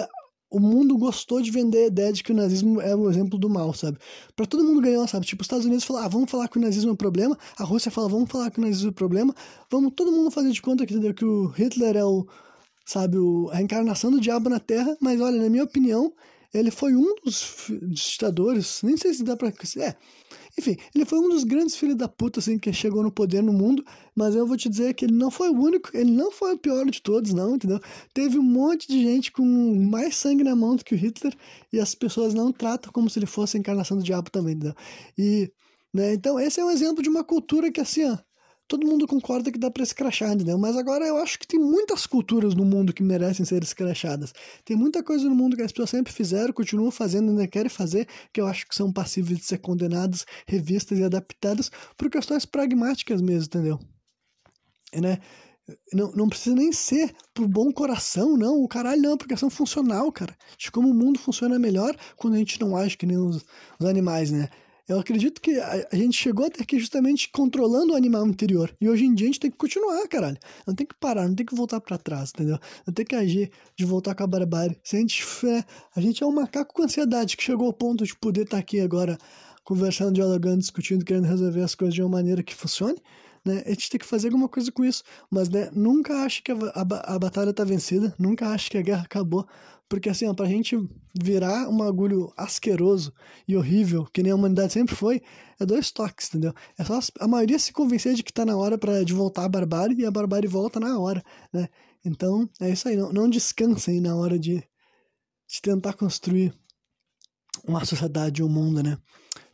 [0.50, 3.50] o mundo gostou de vender a ideia de que o nazismo é o exemplo do
[3.50, 3.98] mal, sabe?
[4.36, 5.26] Para todo mundo ganhar, sabe?
[5.26, 7.64] Tipo, os Estados Unidos falam, ah, vamos falar que o nazismo é um problema, a
[7.64, 9.36] Rússia fala, vamos falar que o nazismo é um problema,
[9.70, 11.14] vamos todo mundo fazer de conta que, entendeu?
[11.14, 12.26] que o Hitler é o,
[12.86, 16.12] sabe, o, a encarnação do diabo na Terra, mas olha, na minha opinião,
[16.54, 19.50] ele foi um dos ditadores, nem sei se dá pra.
[19.50, 19.96] É,
[20.60, 23.52] enfim, ele foi um dos grandes filhos da puta, assim, que chegou no poder no
[23.52, 23.84] mundo,
[24.16, 26.58] mas eu vou te dizer que ele não foi o único, ele não foi o
[26.58, 27.80] pior de todos, não, entendeu?
[28.14, 29.44] Teve um monte de gente com
[29.90, 31.36] mais sangue na mão do que o Hitler,
[31.74, 34.76] e as pessoas não tratam como se ele fosse a encarnação do diabo também, entendeu?
[35.18, 35.52] E,
[35.94, 38.18] né, então esse é um exemplo de uma cultura que, assim, ó,
[38.70, 40.58] todo mundo concorda que dá para escrachar, entendeu?
[40.58, 44.32] Mas agora eu acho que tem muitas culturas no mundo que merecem ser escrachadas.
[44.64, 48.08] Tem muita coisa no mundo que as pessoas sempre fizeram, continuam fazendo, ainda querem fazer,
[48.32, 53.22] que eu acho que são passíveis de ser condenadas, revistas e adaptadas por questões pragmáticas
[53.22, 53.80] mesmo, entendeu?
[54.94, 55.18] E, né?
[55.92, 58.64] Não, não precisa nem ser por bom coração, não.
[58.64, 60.36] O caralho não, é por questão funcional, cara.
[60.58, 63.44] De como o mundo funciona melhor quando a gente não age que nem os,
[63.80, 64.48] os animais, né?
[64.90, 68.76] Eu acredito que a, gente chegou até aqui justamente controlando o animal interior.
[68.82, 70.38] E hoje em dia a gente tem que continuar, caralho.
[70.66, 72.58] Não tem que parar, não tem que voltar para trás, entendeu?
[72.88, 74.76] Não tem que agir de voltar com a barbárie.
[74.84, 75.64] Se a gente é,
[75.96, 78.62] a gente é um macaco com ansiedade que chegou ao ponto de poder estar tá
[78.62, 79.16] aqui agora
[79.64, 82.98] conversando, dialogando, discutindo, querendo resolver as coisas de uma maneira que funcione.
[83.46, 83.62] Né?
[83.68, 85.04] A gente tem que fazer alguma coisa com isso.
[85.30, 88.82] Mas né, nunca ache que a, a, a batalha está vencida, nunca ache que a
[88.82, 89.48] guerra acabou.
[89.90, 90.78] Porque assim, ó, pra gente
[91.20, 93.12] virar um agulho asqueroso
[93.48, 95.20] e horrível, que nem a humanidade sempre foi,
[95.60, 96.54] é dois toques, entendeu?
[96.78, 99.50] É só a maioria se convencer de que tá na hora para de voltar a
[99.50, 101.68] barbárie e a barbárie volta na hora, né?
[102.06, 106.54] Então, é isso aí, não, não descansem na hora de, de tentar construir
[107.68, 108.98] uma sociedade, um mundo, né?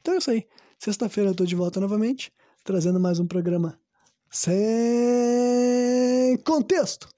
[0.01, 0.45] Então é isso aí.
[0.77, 2.31] Sexta-feira eu tô de volta novamente,
[2.63, 3.79] trazendo mais um programa
[4.29, 7.09] sem contexto.